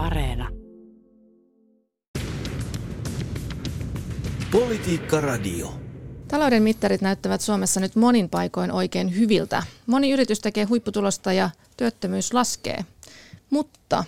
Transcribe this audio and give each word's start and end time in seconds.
Areena. 0.00 0.48
Politiikka 4.50 5.20
Radio. 5.20 5.74
Talouden 6.28 6.62
mittarit 6.62 7.00
näyttävät 7.00 7.40
Suomessa 7.40 7.80
nyt 7.80 7.96
monin 7.96 8.28
paikoin 8.28 8.72
oikein 8.72 9.18
hyviltä. 9.18 9.62
Moni 9.86 10.10
yritys 10.10 10.40
tekee 10.40 10.64
huipputulosta 10.64 11.32
ja 11.32 11.50
työttömyys 11.76 12.34
laskee. 12.34 12.84
Mutta 13.50 14.04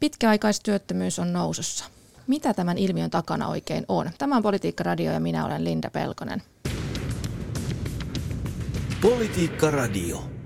pitkäaikaistyöttömyys 0.00 1.18
on 1.18 1.32
nousussa. 1.32 1.84
Mitä 2.26 2.54
tämän 2.54 2.78
ilmiön 2.78 3.10
takana 3.10 3.48
oikein 3.48 3.84
on? 3.88 4.10
Tämä 4.18 4.36
on 4.36 4.42
Politiikka 4.42 4.84
Radio 4.84 5.12
ja 5.12 5.20
minä 5.20 5.46
olen 5.46 5.64
Linda 5.64 5.90
Pelkonen. 5.90 6.42
Politiikka 9.00 9.70
Radio. 9.70 10.39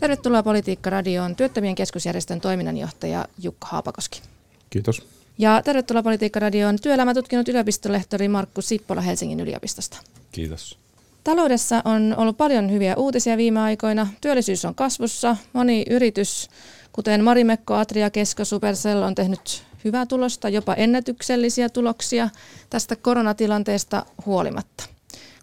Tervetuloa 0.00 0.42
Politiikka 0.42 0.90
Radioon 0.90 1.36
työttömien 1.36 1.74
keskusjärjestön 1.74 2.40
toiminnanjohtaja 2.40 3.26
Jukka 3.42 3.66
Haapakoski. 3.66 4.22
Kiitos. 4.70 5.06
Ja 5.38 5.62
tervetuloa 5.64 6.02
Politiikka 6.02 6.40
Radioon 6.40 6.76
työelämätutkinut 6.82 7.48
yliopistolehtori 7.48 8.28
Markku 8.28 8.62
Sippola 8.62 9.00
Helsingin 9.00 9.40
yliopistosta. 9.40 9.98
Kiitos. 10.32 10.78
Taloudessa 11.24 11.82
on 11.84 12.14
ollut 12.16 12.36
paljon 12.36 12.70
hyviä 12.70 12.96
uutisia 12.96 13.36
viime 13.36 13.60
aikoina. 13.60 14.06
Työllisyys 14.20 14.64
on 14.64 14.74
kasvussa. 14.74 15.36
Moni 15.52 15.84
yritys, 15.90 16.48
kuten 16.92 17.24
Marimekko, 17.24 17.74
Atria, 17.74 18.10
Kesko, 18.10 18.44
Supercell 18.44 19.02
on 19.02 19.14
tehnyt 19.14 19.62
hyvää 19.84 20.06
tulosta, 20.06 20.48
jopa 20.48 20.74
ennätyksellisiä 20.74 21.68
tuloksia 21.68 22.30
tästä 22.70 22.96
koronatilanteesta 22.96 24.06
huolimatta. 24.26 24.84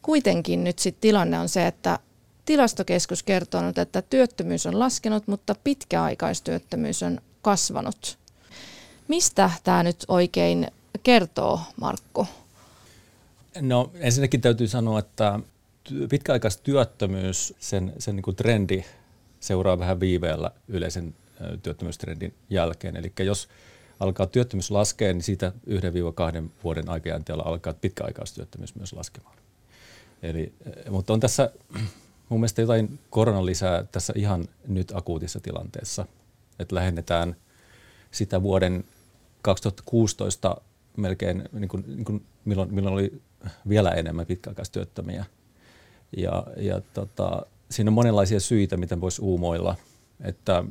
Kuitenkin 0.02 0.64
nyt 0.64 0.80
sitten 0.80 1.02
tilanne 1.02 1.40
on 1.40 1.50
se, 1.50 1.68
että 1.68 2.00
tilastokeskus 2.48 3.24
kertoo 3.24 3.62
nyt, 3.62 3.78
että 3.78 4.02
työttömyys 4.02 4.66
on 4.66 4.80
laskenut, 4.80 5.28
mutta 5.28 5.56
pitkäaikaistyöttömyys 5.64 7.04
on 7.04 7.22
kasvanut. 7.42 8.18
Mistä 9.08 9.52
tämä 9.64 9.84
nyt 9.84 10.06
oikein 10.08 10.68
kertoo, 11.04 11.60
Markku? 11.82 12.28
No 13.62 13.92
ensinnäkin 13.94 14.42
täytyy 14.42 14.68
sanoa, 14.68 15.00
että 15.00 15.40
pitkäaikaistyöttömyys, 16.10 17.54
sen, 17.60 17.94
sen 18.00 18.16
niin 18.16 18.24
kuin 18.24 18.36
trendi 18.36 18.84
seuraa 19.40 19.80
vähän 19.80 20.00
viiveellä 20.00 20.52
yleisen 20.68 21.16
työttömyystrendin 21.64 22.34
jälkeen. 22.50 22.98
Eli 22.98 23.14
jos 23.20 23.48
alkaa 24.00 24.28
työttömyys 24.28 24.72
laskea, 24.72 25.14
niin 25.14 25.24
siitä 25.24 25.52
1-2 26.44 26.50
vuoden 26.64 26.90
aikajänteellä 26.90 27.44
alkaa 27.44 27.74
pitkäaikaistyöttömyys 27.74 28.76
myös 28.76 28.94
laskemaan. 28.94 29.38
Eli, 30.24 30.54
mutta 30.90 31.14
on 31.14 31.20
tässä 31.20 31.52
mun 32.30 32.40
mielestä 32.40 32.62
jotain 32.62 33.00
koronalisää 33.10 33.84
tässä 33.84 34.14
ihan 34.16 34.46
nyt 34.68 34.92
akuutissa 34.96 35.40
tilanteessa, 35.40 36.06
että 36.60 36.76
lähennetään 36.76 37.36
sitä 38.12 38.42
vuoden 38.42 38.84
2016 39.42 40.58
melkein, 40.98 41.44
niin 41.52 41.70
kuin, 41.70 41.84
niin 41.88 42.06
kuin 42.06 42.26
milloin, 42.46 42.74
milloin 42.74 42.94
oli 42.94 43.22
vielä 43.70 43.92
enemmän 43.92 44.26
pitkäaikaistyöttömiä. 44.26 45.26
Ja, 46.18 46.48
ja 46.58 46.82
tota, 46.94 47.46
siinä 47.72 47.90
on 47.90 47.94
monenlaisia 47.94 48.40
syitä, 48.40 48.78
miten 48.78 49.02
voisi 49.02 49.22
uumoilla, 49.22 49.76
että, 50.22 50.64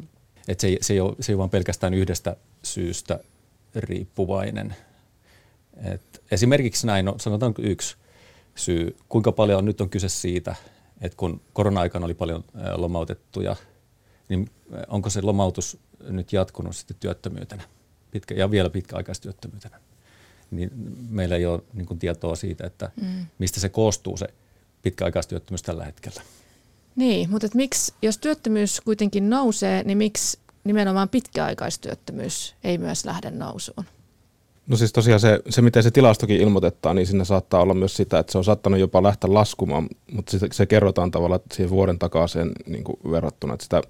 että 0.49 0.63
se, 0.63 0.69
ei, 0.69 0.79
se, 0.81 0.93
ei 0.93 1.01
ole, 1.01 1.17
se 1.21 1.33
ei 1.33 1.35
ole 1.35 1.39
vain 1.39 1.51
pelkästään 1.51 1.95
yhdestä 1.95 2.37
syystä 2.63 3.21
riippuvainen. 3.75 4.77
Et 5.85 6.23
esimerkiksi 6.31 6.87
näin, 6.87 7.05
no, 7.05 7.15
sanotaan 7.19 7.55
yksi 7.59 7.97
syy, 8.55 8.97
kuinka 9.09 9.33
paljon 9.33 9.65
nyt 9.65 9.81
on 9.81 9.91
kyse 9.91 10.09
siitä, 10.09 10.55
että 11.01 11.17
kun 11.17 11.41
korona-aikana 11.53 12.05
oli 12.05 12.15
paljon 12.15 12.45
lomautettuja, 12.77 13.57
niin 14.29 14.51
onko 14.89 15.11
se 15.11 15.23
lomautus 15.23 15.79
nyt 16.09 16.33
jatkunut 16.33 16.77
sitten 16.77 16.97
työttömyytenä 17.01 17.63
pitkä, 18.11 18.35
ja 18.35 18.51
vielä 18.51 18.71
pitkäaikaistyöttömyytenä. 18.71 19.81
Niin 20.51 20.71
meillä 21.11 21.37
ei 21.37 21.47
ole 21.47 21.63
niin 21.73 21.87
kuin 21.87 21.99
tietoa 21.99 22.37
siitä, 22.37 22.67
että 22.67 22.91
mm. 23.03 23.27
mistä 23.39 23.61
se 23.61 23.69
koostuu 23.69 24.17
se 24.17 24.27
pitkäaikaistyöttömyys 24.83 25.63
tällä 25.63 25.85
hetkellä. 25.85 26.23
Niin, 26.97 27.31
mutta 27.31 27.49
miksi, 27.55 27.95
jos 28.03 28.19
työttömyys 28.19 28.81
kuitenkin 28.81 29.31
nousee, 29.31 29.83
niin 29.83 29.99
miksi 29.99 30.39
nimenomaan 30.65 31.09
pitkäaikaistyöttömyys 31.09 32.55
ei 32.65 32.79
myös 32.79 33.05
lähde 33.05 33.31
nousuun? 33.31 33.87
No 34.67 34.77
siis 34.77 34.93
tosiaan 34.93 35.21
se, 35.21 35.41
se, 35.49 35.63
miten 35.63 35.83
se 35.83 35.91
tilastokin 35.91 36.41
ilmoitetaan, 36.41 36.97
niin 36.97 37.07
siinä 37.07 37.25
saattaa 37.25 37.63
olla 37.63 37.75
myös 37.75 37.97
sitä, 37.97 38.19
että 38.19 38.33
se 38.33 38.39
on 38.39 38.45
saattanut 38.45 38.81
jopa 38.81 39.03
lähteä 39.03 39.35
laskumaan, 39.35 39.89
mutta 40.13 40.39
se, 40.39 40.49
se 40.53 40.67
kerrotaan 40.67 41.11
tavallaan 41.11 41.41
siihen 41.53 41.71
vuoden 41.71 41.99
takaisin 41.99 42.53
niin 42.67 42.85
verrattuna, 43.11 43.55
että 43.55 43.65
sitä, 43.65 43.83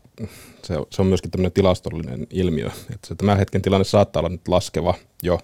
se, 0.62 0.74
se 0.90 1.02
on 1.02 1.08
myöskin 1.08 1.30
tämmöinen 1.30 1.52
tilastollinen 1.52 2.26
ilmiö, 2.30 2.66
että 2.66 3.08
se 3.08 3.14
tämän 3.14 3.38
hetken 3.38 3.62
tilanne 3.62 3.84
saattaa 3.84 4.20
olla 4.20 4.28
nyt 4.28 4.48
laskeva 4.48 4.94
jo, 5.22 5.38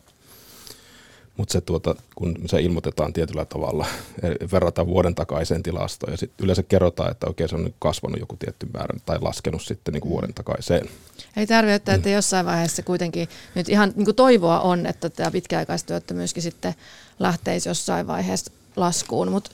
mutta 1.42 1.52
se 1.52 1.60
tuota, 1.60 1.94
kun 2.14 2.34
se 2.46 2.60
ilmoitetaan 2.60 3.12
tietyllä 3.12 3.44
tavalla, 3.44 3.86
verrataan 4.52 4.86
vuoden 4.86 5.14
takaiseen 5.14 5.62
tilastoon 5.62 6.12
ja 6.12 6.16
sitten 6.16 6.44
yleensä 6.44 6.62
kerrotaan, 6.62 7.10
että 7.10 7.26
okei 7.26 7.48
se 7.48 7.54
on 7.54 7.64
nyt 7.64 7.74
kasvanut 7.78 8.20
joku 8.20 8.36
tietty 8.36 8.66
määrä 8.74 8.98
tai 9.06 9.18
laskenut 9.20 9.62
sitten 9.62 9.92
niin 9.92 10.00
kuin 10.00 10.10
vuoden 10.10 10.34
takaiseen. 10.34 10.88
Ei 11.36 11.46
tarvitse, 11.46 11.74
että 11.74 12.08
mm. 12.08 12.12
jossain 12.14 12.46
vaiheessa 12.46 12.82
kuitenkin 12.82 13.28
nyt 13.54 13.68
ihan 13.68 13.92
niin 13.96 14.04
kuin 14.04 14.14
toivoa 14.14 14.60
on, 14.60 14.86
että 14.86 15.10
tämä 15.10 15.30
pitkäaikaistyöttömyyskin 15.30 16.42
sitten 16.42 16.74
lähteisi 17.18 17.68
jossain 17.68 18.06
vaiheessa 18.06 18.52
laskuun, 18.76 19.30
mutta 19.30 19.50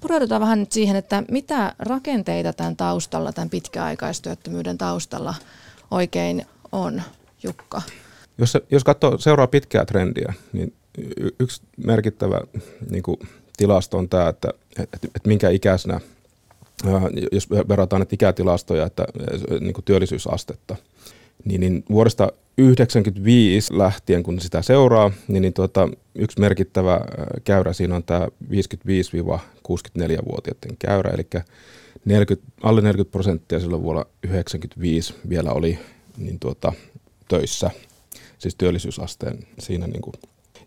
pureudutaan 0.00 0.40
vähän 0.40 0.60
nyt 0.60 0.72
siihen, 0.72 0.96
että 0.96 1.22
mitä 1.30 1.74
rakenteita 1.78 2.52
tämän 2.52 2.76
taustalla, 2.76 3.32
tämän 3.32 3.50
pitkäaikaistyöttömyyden 3.50 4.78
taustalla 4.78 5.34
oikein 5.90 6.46
on, 6.72 7.02
Jukka? 7.42 7.82
Jos, 8.38 8.58
jos 8.70 8.84
katsoo 8.84 9.18
seuraa 9.18 9.46
pitkää 9.46 9.84
trendiä, 9.84 10.34
niin 10.52 10.72
yksi 11.40 11.62
merkittävä 11.86 12.40
niin 12.90 13.02
kuin, 13.02 13.16
tilasto 13.56 13.98
on 13.98 14.08
tämä, 14.08 14.28
että, 14.28 14.48
että, 14.78 14.98
että 15.04 15.28
minkä 15.28 15.50
ikäisenä, 15.50 16.00
jos 17.32 17.50
verrataan 17.50 18.02
että 18.02 18.14
ikätilastoja, 18.14 18.86
että 18.86 19.06
niin 19.60 19.72
kuin 19.72 19.84
työllisyysastetta, 19.84 20.76
niin, 21.44 21.60
niin 21.60 21.84
vuodesta 21.90 22.26
1995 22.26 23.78
lähtien, 23.78 24.22
kun 24.22 24.40
sitä 24.40 24.62
seuraa, 24.62 25.10
niin, 25.28 25.42
niin 25.42 25.52
tuota, 25.52 25.88
yksi 26.14 26.40
merkittävä 26.40 27.00
käyrä 27.44 27.72
siinä 27.72 27.96
on 27.96 28.04
tämä 28.04 28.28
55-64-vuotiaiden 28.50 30.76
käyrä, 30.78 31.10
eli 31.10 31.26
40, 32.04 32.52
alle 32.62 32.80
40 32.80 33.12
prosenttia 33.12 33.60
silloin 33.60 33.82
vuonna 33.82 34.02
1995 34.02 35.14
vielä 35.28 35.52
oli 35.52 35.78
niin 36.16 36.38
tuota, 36.38 36.72
töissä, 37.28 37.70
siis 38.38 38.54
työllisyysasteen 38.54 39.38
siinä 39.58 39.86
niin 39.86 40.02
kuin 40.02 40.14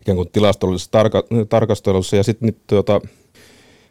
ikään 0.02 0.16
kuin 0.16 0.28
tilastollisessa 0.32 0.90
tarka- 0.90 1.46
tarkastelussa. 1.48 2.16
Ja 2.16 2.22
sitten 2.22 2.54
tuota, 2.66 3.00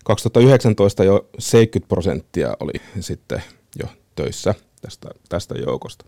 2019 0.04 1.04
jo 1.04 1.30
70 1.40 1.90
prosenttia 1.90 2.58
oli 2.60 2.72
sitten 3.00 3.44
jo 3.84 3.90
töissä 4.16 4.56
tästä, 4.82 5.10
tästä 5.30 5.56
joukosta. 5.66 6.06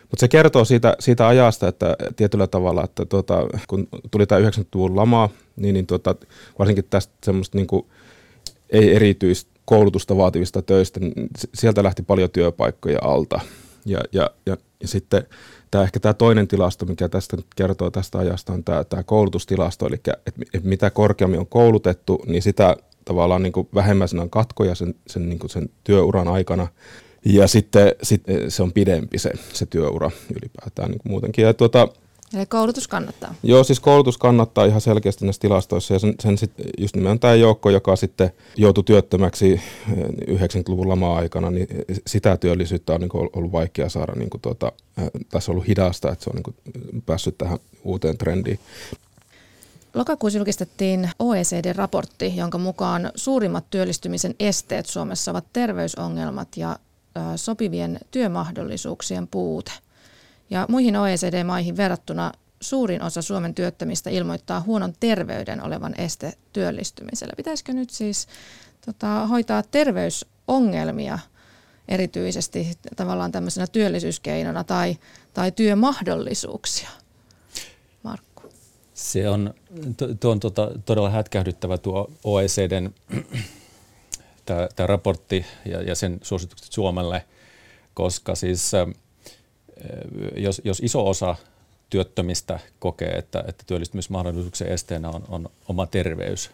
Mutta 0.00 0.20
se 0.20 0.28
kertoo 0.28 0.64
siitä, 0.64 0.96
siitä 1.00 1.28
ajasta, 1.28 1.68
että 1.68 1.96
tietyllä 2.16 2.46
tavalla, 2.46 2.84
että 2.84 3.04
tuota, 3.04 3.46
kun 3.68 3.88
tuli 4.10 4.26
tämä 4.26 4.48
90-luvun 4.48 4.96
lama, 4.96 5.28
niin, 5.56 5.72
niin 5.72 5.86
tuota, 5.86 6.14
varsinkin 6.58 6.84
tästä 6.90 7.12
semmoista 7.24 7.58
niin 7.58 7.68
ei 8.70 8.94
erityistä 8.94 9.50
koulutusta 9.64 10.16
vaativista 10.16 10.62
töistä, 10.62 11.00
niin 11.00 11.12
sieltä 11.54 11.82
lähti 11.82 12.02
paljon 12.02 12.30
työpaikkoja 12.30 12.98
alta. 13.02 13.40
Ja, 13.86 14.00
ja, 14.12 14.30
ja, 14.46 14.56
ja 14.80 14.88
sitten 14.88 15.26
tämä 15.70 15.84
ehkä 15.84 16.00
tämä 16.00 16.14
toinen 16.14 16.48
tilasto, 16.48 16.86
mikä 16.86 17.08
tästä 17.08 17.36
kertoo 17.56 17.90
tästä 17.90 18.18
ajasta, 18.18 18.52
on 18.52 18.64
tämä, 18.64 18.84
tämä 18.84 19.02
koulutustilasto, 19.02 19.86
eli 19.86 19.94
että, 19.94 20.12
että 20.26 20.68
mitä 20.68 20.90
korkeammin 20.90 21.40
on 21.40 21.46
koulutettu, 21.46 22.22
niin 22.26 22.42
sitä 22.42 22.76
tavallaan 23.04 23.42
niin 23.42 23.52
vähemmän 23.74 24.08
on 24.20 24.30
katkoja 24.30 24.74
sen, 24.74 24.94
sen, 25.06 25.28
niin 25.28 25.40
sen 25.46 25.70
työuran 25.84 26.28
aikana. 26.28 26.66
Ja 27.24 27.46
sitten 27.46 27.94
sit 28.02 28.22
se 28.48 28.62
on 28.62 28.72
pidempi 28.72 29.18
se, 29.18 29.30
se 29.52 29.66
työura 29.66 30.10
ylipäätään 30.30 30.90
niin 30.90 31.00
muutenkin. 31.04 31.44
Ja 31.44 31.54
tuota, 31.54 31.88
Eli 32.34 32.46
koulutus 32.46 32.88
kannattaa. 32.88 33.34
Joo, 33.42 33.64
siis 33.64 33.80
koulutus 33.80 34.18
kannattaa 34.18 34.64
ihan 34.64 34.80
selkeästi 34.80 35.24
näissä 35.24 35.40
tilastoissa. 35.40 35.94
Ja 35.94 35.98
sen, 35.98 36.14
sen 36.20 36.38
sit, 36.38 36.52
just 36.78 36.94
nimenomaan 36.96 37.20
tämä 37.20 37.34
joukko, 37.34 37.70
joka 37.70 37.96
sitten 37.96 38.30
joutui 38.56 38.84
työttömäksi 38.84 39.60
90-luvun 40.30 40.86
eh, 40.86 40.88
lama-aikana, 40.88 41.50
niin 41.50 41.66
sitä 42.06 42.36
työllisyyttä 42.36 42.92
on 42.92 43.00
niin 43.00 43.10
ollut 43.14 43.52
vaikea 43.52 43.88
saada. 43.88 44.12
Niin 44.12 44.30
kuin 44.30 44.40
tuota, 44.40 44.72
äh, 44.98 45.04
tässä 45.30 45.52
on 45.52 45.54
ollut 45.54 45.68
hidasta, 45.68 46.12
että 46.12 46.24
se 46.24 46.30
on 46.30 46.34
niin 46.34 46.42
kuin 46.42 46.56
päässyt 47.06 47.38
tähän 47.38 47.58
uuteen 47.84 48.18
trendiin. 48.18 48.58
Lokakuussa 49.94 50.38
julkistettiin 50.38 51.10
OECD-raportti, 51.18 52.36
jonka 52.36 52.58
mukaan 52.58 53.12
suurimmat 53.14 53.64
työllistymisen 53.70 54.34
esteet 54.40 54.86
Suomessa 54.86 55.30
ovat 55.30 55.44
terveysongelmat 55.52 56.48
ja 56.56 56.78
sopivien 57.36 58.00
työmahdollisuuksien 58.10 59.28
puute– 59.28 59.72
ja 60.50 60.66
muihin 60.68 60.96
OECD-maihin 60.96 61.76
verrattuna 61.76 62.32
suurin 62.60 63.02
osa 63.02 63.22
Suomen 63.22 63.54
työttömistä 63.54 64.10
ilmoittaa 64.10 64.60
huonon 64.60 64.92
terveyden 65.00 65.64
olevan 65.64 65.94
este 65.98 66.32
työllistymiselle. 66.52 67.32
Pitäisikö 67.36 67.72
nyt 67.72 67.90
siis 67.90 68.28
tota, 68.86 69.26
hoitaa 69.26 69.62
terveysongelmia 69.62 71.18
erityisesti 71.88 72.78
tavallaan 72.96 73.32
tämmöisenä 73.32 73.66
työllisyyskeinona 73.66 74.64
tai, 74.64 74.96
tai 75.34 75.52
työmahdollisuuksia? 75.52 76.88
Se 79.00 79.28
on, 79.28 79.54
tuo 80.20 80.30
on 80.30 80.40
tuota, 80.40 80.70
todella 80.84 81.10
hätkähdyttävä 81.10 81.78
tuo 81.78 82.10
OECDn 82.24 82.94
tämä 84.46 84.86
raportti 84.86 85.46
ja, 85.64 85.82
ja 85.82 85.94
sen 85.94 86.18
suositukset 86.22 86.72
Suomelle, 86.72 87.24
koska 87.94 88.34
siis 88.34 88.72
jos, 90.36 90.60
jos 90.64 90.80
iso 90.80 91.08
osa 91.08 91.36
työttömistä 91.90 92.58
kokee, 92.78 93.10
että, 93.10 93.44
että 93.48 93.64
työllistymismahdollisuuksien 93.66 94.72
esteenä 94.72 95.08
on, 95.08 95.24
on 95.28 95.48
oma 95.68 95.86
terveys, 95.86 96.50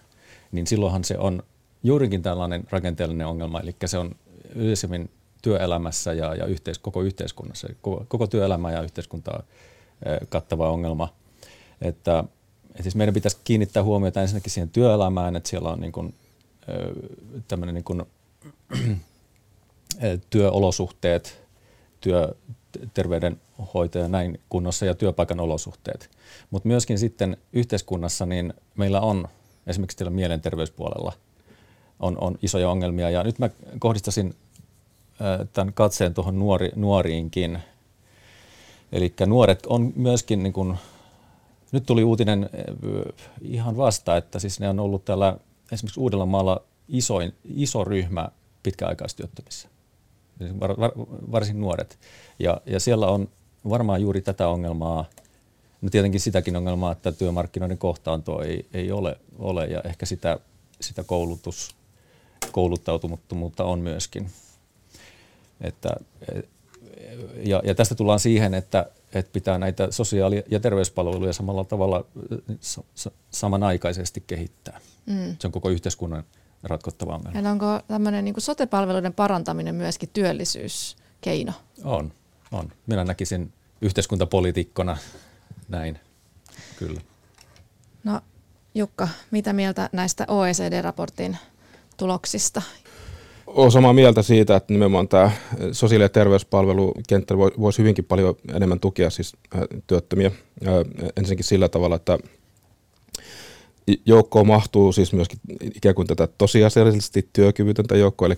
niin 0.52 0.67
silloinhan 0.67 1.05
se 1.05 1.19
on 1.19 1.43
juurikin 1.82 2.23
tällainen 2.23 2.64
rakenteellinen 2.70 3.26
ongelma, 3.26 3.61
eli 3.61 3.76
se 3.87 3.99
on 3.99 4.17
yleisemmin 4.55 5.11
työelämässä 5.43 6.12
ja, 6.12 6.34
ja 6.34 6.46
yhteis, 6.46 6.78
koko 6.78 7.02
yhteiskunnassa, 7.02 7.69
koko, 7.81 8.05
koko 8.08 8.26
työelämää 8.26 8.73
ja 8.73 8.82
yhteiskuntaa 8.82 9.43
kattava 10.28 10.70
ongelma. 10.70 11.14
Että, 11.82 12.25
että 12.70 12.82
siis 12.82 12.94
meidän 12.94 13.14
pitäisi 13.14 13.37
kiinnittää 13.44 13.82
huomiota 13.82 14.23
ensinnäkin 14.23 14.52
siihen 14.52 14.70
työelämään, 14.70 15.37
että 15.37 15.49
siellä 15.49 15.70
on 15.70 15.81
niin 15.81 15.93
kuin, 15.93 16.14
tämmöinen 17.49 17.75
niin 17.75 17.84
kuin, 17.84 18.02
työolosuhteet, 20.31 21.43
työ, 22.00 22.34
terveydenhoito 22.94 24.08
näin 24.08 24.40
kunnossa 24.49 24.87
ja 24.87 24.94
työpaikan 24.94 25.40
olosuhteet. 25.40 26.11
Mutta 26.50 26.69
myöskin 26.69 26.99
sitten 26.99 27.37
yhteiskunnassa 27.52 28.26
niin 28.26 28.55
meillä 28.76 29.00
on 29.00 29.28
esimerkiksi 29.67 29.96
tällä 29.96 30.11
mielenterveyspuolella 30.11 31.12
on, 32.00 32.19
on 32.20 32.38
isoja 32.43 32.70
ongelmia. 32.70 33.11
Ja 33.11 33.23
nyt 33.23 33.38
mä 33.38 33.50
kohdistasin 33.78 34.34
tämän 35.52 35.75
katseen 35.75 36.14
tuohon 36.14 36.38
nuori, 36.38 36.70
nuoriinkin. 36.76 37.58
Eli 38.93 39.14
nuoret 39.26 39.67
on 39.67 39.93
myöskin, 39.96 40.43
niin 40.43 40.52
kun, 40.52 40.76
nyt 41.73 41.87
tuli 41.87 42.05
uutinen 42.05 42.50
ihan 43.43 43.76
vasta, 43.76 44.17
että 44.17 44.38
siis 44.38 44.61
ne 44.61 44.69
on 44.69 44.81
ollut 44.81 45.05
täällä 45.05 45.37
esimerkiksi 45.73 46.00
Uudellamaalla 46.00 46.62
isoin, 46.88 47.34
iso 47.44 47.84
ryhmä 47.84 48.28
pitkäaikaistyöttömissä, 48.62 49.69
var, 50.61 50.81
var, 50.81 50.93
varsin 51.33 51.61
nuoret. 51.61 51.99
Ja, 52.38 52.61
ja 52.67 52.81
siellä 52.81 53.06
on 53.06 53.29
varmaan 53.69 54.03
juuri 54.03 54.21
tätä 54.21 54.49
ongelmaa, 54.49 55.05
no 55.83 55.91
tietenkin 55.91 56.21
sitäkin 56.21 56.56
ongelmaa, 56.56 56.93
että 56.93 57.12
työmarkkinoiden 57.12 57.79
kohtaanto 57.79 58.43
ei, 58.43 58.67
ei 58.73 58.93
ole, 58.93 59.19
ole 59.38 59.67
ja 59.67 59.81
ehkä 59.85 60.06
sitä, 60.06 60.38
sitä 60.81 61.05
koulutus, 61.05 61.77
kouluttautumattomuutta 62.53 63.65
on 63.65 63.79
myöskin. 63.79 64.31
Että, 65.61 65.91
ja, 67.44 67.62
ja 67.65 67.75
tästä 67.75 67.94
tullaan 67.94 68.21
siihen, 68.21 68.55
että, 68.55 68.87
että 69.15 69.33
pitää 69.33 69.59
näitä 69.59 69.88
sosiaali- 69.91 70.44
ja 70.50 70.61
terveyspalveluja 70.61 71.33
samalla 71.33 71.65
tavalla 71.65 72.05
samanaikaisesti 73.31 74.25
kehittää. 74.27 74.81
Mm. 75.06 75.37
Se 75.38 75.47
on 75.47 75.53
koko 75.53 75.69
yhteiskunnan 75.69 76.25
ratkottava 76.62 77.14
ongelma. 77.14 77.32
Meillä 77.32 77.50
onko 77.50 77.81
tämmöinen 77.88 78.25
niin 78.25 78.35
sote-palveluiden 78.38 79.12
parantaminen 79.12 79.75
myöskin 79.75 80.08
työllisyyskeino? 80.12 81.53
On, 81.85 82.12
on. 82.53 82.73
Minä 82.87 83.05
näkisin 83.05 83.53
yhteiskuntapolitiikkona 83.81 84.97
näin, 85.69 86.00
kyllä. 86.79 87.00
No 88.05 88.20
Jukka, 88.75 89.08
mitä 89.31 89.53
mieltä 89.53 89.91
näistä 89.93 90.25
OECD-raportin 90.29 91.37
tuloksista? 91.97 92.62
Olen 93.47 93.70
samaa 93.70 93.93
mieltä 93.93 94.23
siitä, 94.23 94.56
että 94.56 94.73
nimenomaan 94.73 95.09
tämä 95.09 95.31
sosiaali- 95.73 96.05
ja 96.05 96.09
terveyspalvelukenttä 96.09 97.38
voisi 97.38 97.79
hyvinkin 97.79 98.05
paljon 98.05 98.35
enemmän 98.55 98.81
tukea 98.81 99.11
siis 99.11 99.37
työttömiä. 99.87 100.31
Ensinnäkin 101.17 101.44
sillä 101.44 101.69
tavalla, 101.69 101.97
että 101.97 102.19
joukkoon 104.06 104.47
mahtuu 104.47 104.93
siis 104.93 105.12
myöskin 105.12 105.38
ikään 105.75 105.94
kuin 105.94 106.06
tätä 106.06 106.29
tosiasiallisesti 106.38 107.29
työkyvytöntä 107.33 107.97
joukkoa, 107.97 108.29
eli 108.29 108.37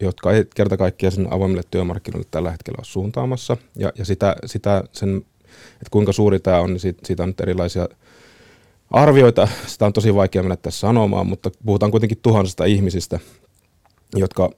jotka 0.00 0.32
ei 0.32 0.44
kerta 0.54 0.76
kaikkiaan 0.76 1.12
sen 1.12 1.32
avoimille 1.32 1.62
työmarkkinoille 1.70 2.28
tällä 2.30 2.50
hetkellä 2.50 2.76
ole 2.78 2.84
suuntaamassa. 2.84 3.56
Ja, 3.76 3.92
ja 3.98 4.04
sitä, 4.04 4.36
sitä 4.46 4.84
sen, 4.92 5.16
että 5.72 5.90
kuinka 5.90 6.12
suuri 6.12 6.40
tämä 6.40 6.60
on, 6.60 6.70
niin 6.70 6.80
siitä, 6.80 7.00
siitä 7.06 7.22
on 7.22 7.28
nyt 7.28 7.40
erilaisia 7.40 7.88
arvioita. 8.90 9.48
Sitä 9.66 9.86
on 9.86 9.92
tosi 9.92 10.14
vaikea 10.14 10.42
mennä 10.42 10.56
tässä 10.56 10.80
sanomaan, 10.80 11.26
mutta 11.26 11.50
puhutaan 11.66 11.90
kuitenkin 11.90 12.18
tuhansista 12.22 12.64
ihmisistä, 12.64 13.18
jotka, 14.16 14.50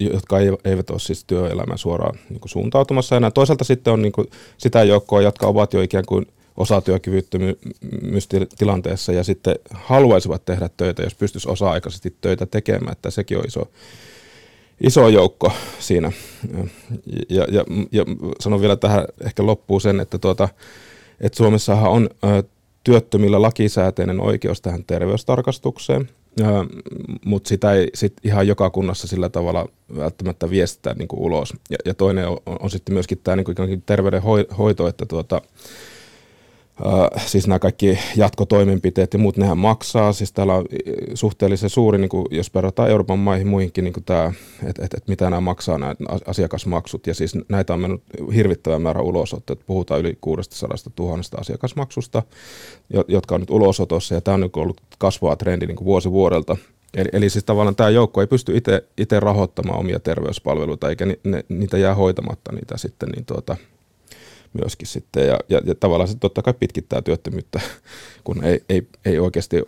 jotka 0.00 0.38
eivät 0.64 0.90
ole 0.90 0.98
siis 0.98 1.24
työelämään 1.24 1.78
suoraan 1.78 2.18
niin 2.30 2.40
suuntautumassa 2.44 3.16
enää. 3.16 3.30
Toisaalta 3.30 3.64
sitten 3.64 3.92
on 3.92 4.02
niin 4.02 4.12
sitä 4.58 4.82
joukkoa, 4.82 5.22
jotka 5.22 5.46
ovat 5.46 5.72
jo 5.72 5.80
ikään 5.80 6.04
kuin 6.06 6.26
osatyökyvyttömyystilanteessa 6.60 9.12
ja 9.12 9.24
sitten 9.24 9.54
haluaisivat 9.70 10.44
tehdä 10.44 10.70
töitä, 10.76 11.02
jos 11.02 11.14
pystyisi 11.14 11.48
osa-aikaisesti 11.48 12.16
töitä 12.20 12.46
tekemään, 12.46 12.92
että 12.92 13.10
sekin 13.10 13.38
on 13.38 13.44
iso, 13.46 13.70
iso 14.80 15.08
joukko 15.08 15.52
siinä. 15.78 16.12
Ja, 17.28 17.46
ja, 17.50 17.64
ja 17.92 18.04
sanon 18.40 18.60
vielä 18.60 18.76
tähän 18.76 19.04
ehkä 19.24 19.46
loppuu 19.46 19.80
sen, 19.80 20.00
että, 20.00 20.18
tuota, 20.18 20.48
että 21.20 21.36
Suomessahan 21.36 21.90
on 21.90 22.10
työttömillä 22.84 23.42
lakisääteinen 23.42 24.20
oikeus 24.20 24.60
tähän 24.60 24.84
terveystarkastukseen, 24.86 26.08
mutta 27.24 27.48
sitä 27.48 27.72
ei 27.72 27.90
sit 27.94 28.12
ihan 28.24 28.46
joka 28.46 28.70
kunnassa 28.70 29.06
sillä 29.06 29.28
tavalla 29.28 29.68
välttämättä 29.96 30.50
viestitä 30.50 30.94
niin 30.94 31.08
kuin 31.08 31.20
ulos. 31.20 31.54
Ja, 31.70 31.76
ja 31.84 31.94
toinen 31.94 32.28
on, 32.28 32.36
on 32.46 32.70
sitten 32.70 32.94
myöskin 32.94 33.20
tämä 33.24 33.36
niin 33.36 33.82
terveydenhoito, 33.86 34.88
että 34.88 35.06
tuota, 35.06 35.42
Uh, 36.84 37.20
siis 37.26 37.46
nämä 37.46 37.58
kaikki 37.58 37.98
jatkotoimenpiteet 38.16 39.12
ja 39.12 39.18
muut, 39.18 39.36
nehän 39.36 39.58
maksaa. 39.58 40.12
Siis 40.12 40.32
täällä 40.32 40.54
on 40.54 40.64
suhteellisen 41.14 41.70
suuri, 41.70 41.98
niin 41.98 42.08
kuin 42.08 42.26
jos 42.30 42.54
verrataan 42.54 42.90
Euroopan 42.90 43.18
maihin 43.18 43.46
muihinkin, 43.46 43.84
niin 43.84 43.94
että 43.98 44.32
et, 44.66 44.94
et 44.94 45.08
mitä 45.08 45.30
nämä 45.30 45.40
maksaa, 45.40 45.78
nämä 45.78 45.94
asiakasmaksut. 46.26 47.06
Ja 47.06 47.14
siis 47.14 47.38
näitä 47.48 47.74
on 47.74 47.80
mennyt 47.80 48.02
hirvittävä 48.34 48.78
määrä 48.78 49.00
ulosottoja. 49.00 49.60
Puhutaan 49.66 50.00
yli 50.00 50.18
600 50.20 50.76
000 50.98 51.18
asiakasmaksusta, 51.36 52.22
jotka 53.08 53.34
on 53.34 53.40
nyt 53.40 53.50
ulosotossa. 53.50 54.14
Ja 54.14 54.20
tämä 54.20 54.34
on 54.34 54.40
nyt 54.40 54.56
ollut 54.56 54.80
kasvava 54.98 55.36
trendi 55.36 55.66
niin 55.66 55.76
kuin 55.76 55.86
vuosi 55.86 56.10
vuodelta. 56.10 56.56
Eli, 56.94 57.08
eli 57.12 57.30
siis 57.30 57.44
tavallaan 57.44 57.76
tämä 57.76 57.90
joukko 57.90 58.20
ei 58.20 58.26
pysty 58.26 58.52
itse 58.98 59.20
rahoittamaan 59.20 59.78
omia 59.78 60.00
terveyspalveluita, 60.00 60.88
eikä 60.88 61.06
ni, 61.06 61.20
ne, 61.24 61.44
niitä 61.48 61.78
jää 61.78 61.94
hoitamatta 61.94 62.52
niitä 62.52 62.76
sitten, 62.76 63.08
niin 63.08 63.24
tuota, 63.24 63.56
myöskin 64.52 64.88
sitten. 64.88 65.26
Ja, 65.26 65.38
ja, 65.48 65.60
ja 65.64 65.74
tavallaan 65.74 66.08
se 66.08 66.14
totta 66.14 66.42
kai 66.42 66.54
pitkittää 66.54 67.02
työttömyyttä, 67.02 67.60
kun 68.24 68.44
ei, 68.44 68.64
ei, 68.68 68.88
ei 69.04 69.18
oikeasti 69.18 69.62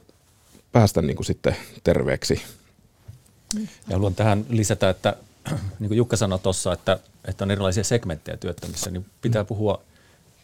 päästä 0.73 1.03
niin 1.03 1.17
kuin 1.17 1.27
sitten 1.27 1.57
terveeksi. 1.85 2.43
Ja 3.89 3.97
haluan 3.97 4.15
tähän 4.15 4.47
lisätä, 4.49 4.91
että 4.91 5.17
niin 5.81 5.89
kuin 5.89 5.97
Jukka 5.97 6.17
sanoi 6.17 6.39
tuossa, 6.39 6.73
että, 6.73 6.99
että 7.25 7.45
on 7.45 7.51
erilaisia 7.51 7.85
segmenttejä 7.85 8.37
työttömissä, 8.37 8.91
niin 8.91 9.07
pitää 9.21 9.45
puhua 9.45 9.83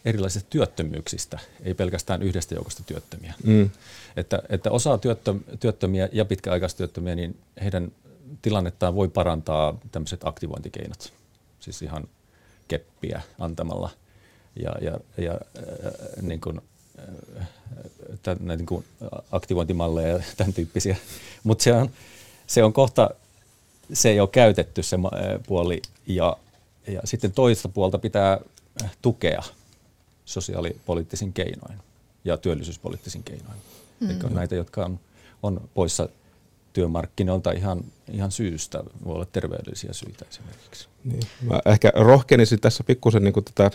erilaisista 0.05 0.49
työttömyyksistä, 0.49 1.39
ei 1.63 1.73
pelkästään 1.73 2.23
yhdestä 2.23 2.55
joukosta 2.55 2.83
työttömiä. 2.83 3.33
Mm. 3.43 3.69
Että, 4.17 4.41
että 4.49 4.71
osa 4.71 4.99
työttömiä 5.59 6.09
ja 6.11 6.25
pitkäaikaistyöttömiä, 6.25 7.15
niin 7.15 7.39
heidän 7.63 7.91
tilannettaan 8.41 8.95
voi 8.95 9.07
parantaa 9.07 9.77
tämmöiset 9.91 10.21
aktivointikeinot, 10.23 11.13
siis 11.59 11.81
ihan 11.81 12.07
keppiä 12.67 13.21
antamalla– 13.39 13.89
ja, 14.63 14.75
ja, 14.81 14.99
ja 15.17 15.33
äh, 15.33 16.21
niin 16.21 16.41
kuin, 16.41 16.61
äh, 16.99 17.47
näitä 18.39 18.55
niin 18.57 18.65
kuin 18.65 18.85
aktivointimalleja 19.31 20.07
ja 20.07 20.23
tämän 20.37 20.53
tyyppisiä. 20.53 20.97
Mutta 21.43 21.63
se 21.63 21.73
on, 21.73 21.89
se 22.47 22.63
on 22.63 22.73
kohta, 22.73 23.09
se 23.93 24.09
ei 24.09 24.19
ole 24.19 24.29
käytetty 24.31 24.83
se 24.83 24.95
äh, 24.95 25.39
puoli 25.47 25.81
ja, 26.07 26.37
ja 26.87 27.01
sitten 27.03 27.31
toista 27.31 27.69
puolta 27.69 27.99
pitää 27.99 28.39
tukea 29.01 29.43
sosiaalipoliittisin 30.25 31.33
keinoin 31.33 31.79
ja 32.25 32.37
työllisyyspoliittisin 32.37 33.23
keinoin. 33.23 33.57
Mm. 33.99 34.09
Eli 34.09 34.19
on 34.23 34.33
näitä, 34.33 34.55
jotka 34.55 34.85
on, 34.85 34.99
on 35.43 35.69
poissa 35.73 36.09
työmarkkinoilta 36.73 37.51
ihan, 37.51 37.83
ihan 38.11 38.31
syystä, 38.31 38.83
voi 39.05 39.15
olla 39.15 39.25
terveydellisiä 39.25 39.93
syitä 39.93 40.25
esimerkiksi. 40.29 40.87
Niin. 41.03 41.21
Mä 41.41 41.59
ehkä 41.65 41.91
rohkenisin 41.95 42.59
tässä 42.59 42.83
pikkusen 42.83 43.23
niin 43.23 43.33
tätä 43.55 43.71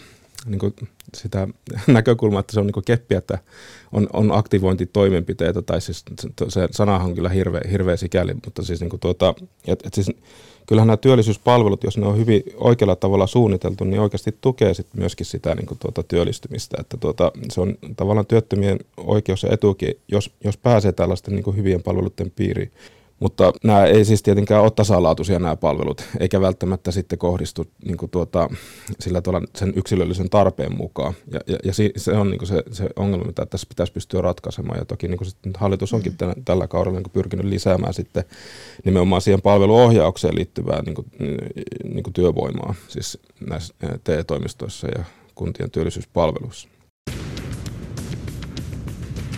niin 0.47 0.59
kuin 0.59 0.75
sitä 1.15 1.49
näkökulmaa, 1.87 2.41
että 2.41 2.53
se 2.53 2.61
on 2.61 2.67
niin 2.67 2.75
kuin 2.75 2.85
keppi, 2.85 3.15
että 3.15 3.39
on, 3.93 4.09
on 4.13 4.33
aktivointitoimenpiteitä, 4.33 5.63
tai 5.63 5.81
siis 5.81 6.05
se 6.49 6.69
sanahan 6.71 7.07
on 7.07 7.15
kyllä 7.15 7.29
hirveä, 7.29 7.63
hirveä 7.71 7.97
sikäli, 7.97 8.35
mutta 8.35 8.63
siis, 8.63 8.81
niin 8.81 8.91
kuin 8.91 9.01
tuota, 9.01 9.35
et, 9.67 9.87
et 9.87 9.95
siis 9.95 10.11
kyllähän 10.67 10.87
nämä 10.87 10.97
työllisyyspalvelut, 10.97 11.85
jos 11.85 11.99
ne 11.99 12.07
on 12.07 12.19
hyvin 12.19 12.43
oikealla 12.55 12.97
tavalla 12.97 13.27
suunniteltu, 13.27 13.85
niin 13.85 14.01
oikeasti 14.01 14.37
tukee 14.41 14.75
sit 14.75 14.87
myöskin 14.97 15.27
sitä 15.27 15.55
niin 15.55 15.67
kuin 15.67 15.79
tuota 15.79 16.03
työllistymistä. 16.03 16.77
Että 16.81 16.97
tuota, 16.97 17.33
se 17.51 17.61
on 17.61 17.75
tavallaan 17.97 18.27
työttömien 18.27 18.79
oikeus 18.97 19.43
ja 19.43 19.53
etukin, 19.53 19.95
jos, 20.09 20.31
jos 20.45 20.57
pääsee 20.57 20.93
tällaisten 20.93 21.35
niin 21.35 21.45
kuin 21.45 21.57
hyvien 21.57 21.83
palveluiden 21.83 22.33
piiriin. 22.37 22.71
Mutta 23.21 23.53
nämä 23.65 23.85
ei 23.85 24.05
siis 24.05 24.23
tietenkään 24.23 24.63
ole 24.63 24.71
tasalaatuisia 24.71 25.39
nämä 25.39 25.57
palvelut, 25.57 26.05
eikä 26.21 26.41
välttämättä 26.41 26.91
sitten 26.91 27.19
kohdistu 27.19 27.67
niin 27.85 27.97
kuin 27.97 28.11
tuota, 28.11 28.51
sillä 29.01 29.21
tavalla 29.21 29.47
sen 29.57 29.73
yksilöllisen 29.77 30.31
tarpeen 30.31 30.77
mukaan. 30.77 31.15
Ja, 31.33 31.41
ja, 31.47 31.59
ja 31.65 31.73
se 31.97 32.13
on 32.13 32.31
niin 32.31 32.39
kuin 32.39 32.49
se, 32.49 32.63
se 32.73 32.89
ongelma, 32.97 33.25
mitä 33.25 33.47
tässä 33.47 33.67
pitäisi 33.69 33.93
pystyä 33.93 34.21
ratkaisemaan. 34.21 34.79
Ja 34.79 34.85
toki 34.85 35.09
niin 35.09 35.19
kuin 35.19 35.29
sitten 35.29 35.53
hallitus 35.59 35.93
onkin 35.93 36.13
mm. 36.13 36.17
tällä, 36.17 36.35
tällä 36.45 36.69
kaudella 36.69 36.97
niin 36.97 37.05
kuin 37.05 37.13
pyrkinyt 37.13 37.47
lisäämään 37.47 37.95
sitten 37.95 38.25
nimenomaan 38.85 39.23
siihen 39.23 39.43
palveluohjaukseen 39.43 40.35
liittyvää 40.35 40.83
niin 40.83 40.95
kuin, 40.95 41.07
niin 41.85 42.03
kuin 42.03 42.15
työvoimaa, 42.15 42.75
siis 42.89 43.19
näissä 43.49 43.75
TE-toimistoissa 44.05 44.89
ja 44.99 45.05
kuntien 45.35 45.71
työllisyyspalveluissa. 45.71 46.69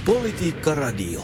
Politiikka 0.06 0.74
Radio. 0.74 1.20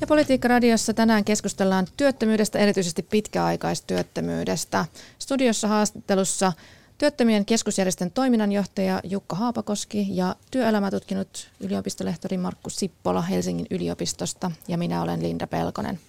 Ja 0.00 0.06
Politiikka 0.06 0.48
Radiossa 0.48 0.94
tänään 0.94 1.24
keskustellaan 1.24 1.86
työttömyydestä, 1.96 2.58
erityisesti 2.58 3.02
pitkäaikaistyöttömyydestä. 3.02 4.84
Studiossa 5.18 5.68
haastattelussa 5.68 6.52
työttömien 6.98 7.44
keskusjärjestön 7.44 8.10
toiminnanjohtaja 8.10 9.00
Jukka 9.04 9.36
Haapakoski 9.36 10.06
ja 10.10 10.36
työelämätutkinut 10.50 11.50
yliopistolehtori 11.60 12.36
Markku 12.36 12.70
Sippola 12.70 13.22
Helsingin 13.22 13.66
yliopistosta 13.70 14.50
ja 14.68 14.78
minä 14.78 15.02
olen 15.02 15.22
Linda 15.22 15.46
Pelkonen. 15.46 16.00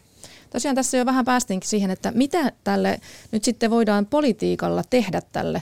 Tosiaan 0.49 0.75
tässä 0.75 0.97
jo 0.97 1.05
vähän 1.05 1.25
päästinkin 1.25 1.69
siihen, 1.69 1.91
että 1.91 2.11
mitä 2.11 2.51
tälle 2.63 3.01
nyt 3.31 3.43
sitten 3.43 3.69
voidaan 3.69 4.05
politiikalla 4.05 4.83
tehdä 4.89 5.21
tälle 5.31 5.61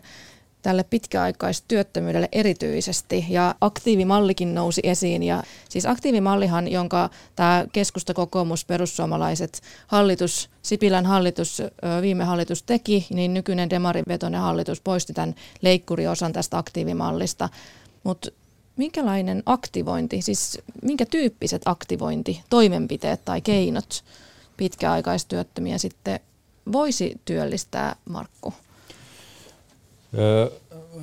tälle 0.67 0.83
pitkäaikaistyöttömyydelle 0.83 2.29
erityisesti. 2.31 3.25
Ja 3.29 3.55
aktiivimallikin 3.61 4.55
nousi 4.55 4.81
esiin. 4.83 5.23
Ja 5.23 5.43
siis 5.69 5.85
aktiivimallihan, 5.85 6.71
jonka 6.71 7.09
tämä 7.35 7.65
keskusta, 7.73 8.13
kokoomus, 8.13 8.65
perussuomalaiset 8.65 9.61
hallitus, 9.87 10.49
Sipilän 10.61 11.05
hallitus, 11.05 11.61
viime 12.01 12.23
hallitus 12.23 12.63
teki, 12.63 13.07
niin 13.09 13.33
nykyinen 13.33 13.69
demarivetoinen 13.69 14.41
hallitus 14.41 14.81
poisti 14.81 15.13
tämän 15.13 15.35
leikkuriosan 15.61 16.33
tästä 16.33 16.57
aktiivimallista. 16.57 17.49
Mutta 18.03 18.29
minkälainen 18.77 19.43
aktivointi, 19.45 20.21
siis 20.21 20.59
minkä 20.81 21.05
tyyppiset 21.05 21.61
aktivointi, 21.65 22.41
toimenpiteet 22.49 23.25
tai 23.25 23.41
keinot 23.41 24.03
pitkäaikaistyöttömiä 24.57 25.77
sitten 25.77 26.19
voisi 26.71 27.21
työllistää, 27.25 27.95
Markku? 28.09 28.53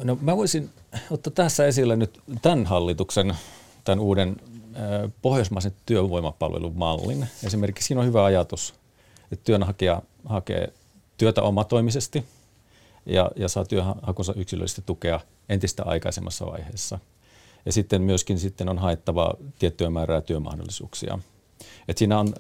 No 0.05 0.19
mä 0.21 0.37
voisin 0.37 0.71
ottaa 1.11 1.31
tässä 1.31 1.67
esille 1.67 1.97
nyt 1.97 2.21
tämän 2.43 2.67
hallituksen, 2.67 3.35
tämän 3.85 4.01
uuden 4.01 4.37
öö, 4.77 5.09
pohjoismaisen 5.23 5.73
työvoimapalvelun 5.87 6.77
mallin. 6.77 7.27
Esimerkiksi 7.45 7.87
siinä 7.87 8.01
on 8.01 8.07
hyvä 8.07 8.25
ajatus, 8.25 8.75
että 9.33 9.45
työnhakija 9.45 10.03
hakee 10.25 10.73
työtä 11.17 11.43
omatoimisesti 11.43 12.25
ja, 13.07 13.31
ja 13.37 13.49
saa 13.49 13.65
työhakunsa 13.65 14.35
yksilöllisesti 14.37 14.83
tukea 14.87 15.21
entistä 15.49 15.83
aikaisemmassa 15.87 16.47
vaiheessa. 16.47 16.99
Ja 17.67 17.73
sitten 17.73 18.03
myöskin 18.03 18.39
sitten 18.39 18.69
on 18.69 18.79
haettava 18.79 19.35
tiettyä 19.59 19.91
määrää 19.91 20.21
työmahdollisuuksia. 20.21 21.19
Et 21.89 21.99
siinä 21.99 22.21
on, 22.21 22.35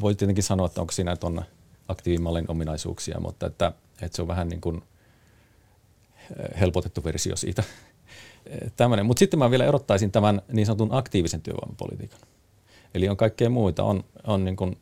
voi 0.00 0.14
tietenkin 0.14 0.44
sanoa, 0.44 0.66
että 0.66 0.80
onko 0.80 0.92
siinä 0.92 1.16
on 1.22 1.42
aktiivimallin 1.88 2.44
ominaisuuksia, 2.48 3.20
mutta 3.20 3.46
että, 3.46 3.72
että 4.02 4.16
se 4.16 4.22
on 4.22 4.28
vähän 4.28 4.48
niin 4.48 4.60
kuin– 4.60 4.82
helpotettu 6.60 7.04
versio 7.04 7.36
siitä. 7.36 7.62
Tämmöinen. 8.76 9.06
Mutta 9.06 9.18
sitten 9.18 9.38
mä 9.38 9.50
vielä 9.50 9.64
erottaisin 9.64 10.12
tämän 10.12 10.42
niin 10.52 10.66
sanotun 10.66 10.94
aktiivisen 10.94 11.40
työvoimapolitiikan. 11.40 12.18
Eli 12.94 13.08
on 13.08 13.16
kaikkea 13.16 13.50
muita. 13.50 13.84
On, 13.84 14.04
on 14.26 14.44
niin 14.44 14.56
kuin, 14.56 14.78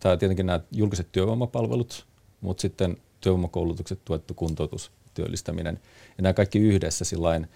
tää 0.00 0.16
tietenkin 0.16 0.46
nämä 0.46 0.60
julkiset 0.72 1.08
työvoimapalvelut, 1.12 2.06
mutta 2.40 2.60
sitten 2.60 2.96
työvoimakoulutukset, 3.20 4.04
tuettu 4.04 4.34
kuntoutus, 4.34 4.90
työllistäminen. 5.14 5.80
Ja 6.18 6.22
nämä 6.22 6.32
kaikki 6.32 6.58
yhdessä 6.58 7.04
sillain 7.04 7.48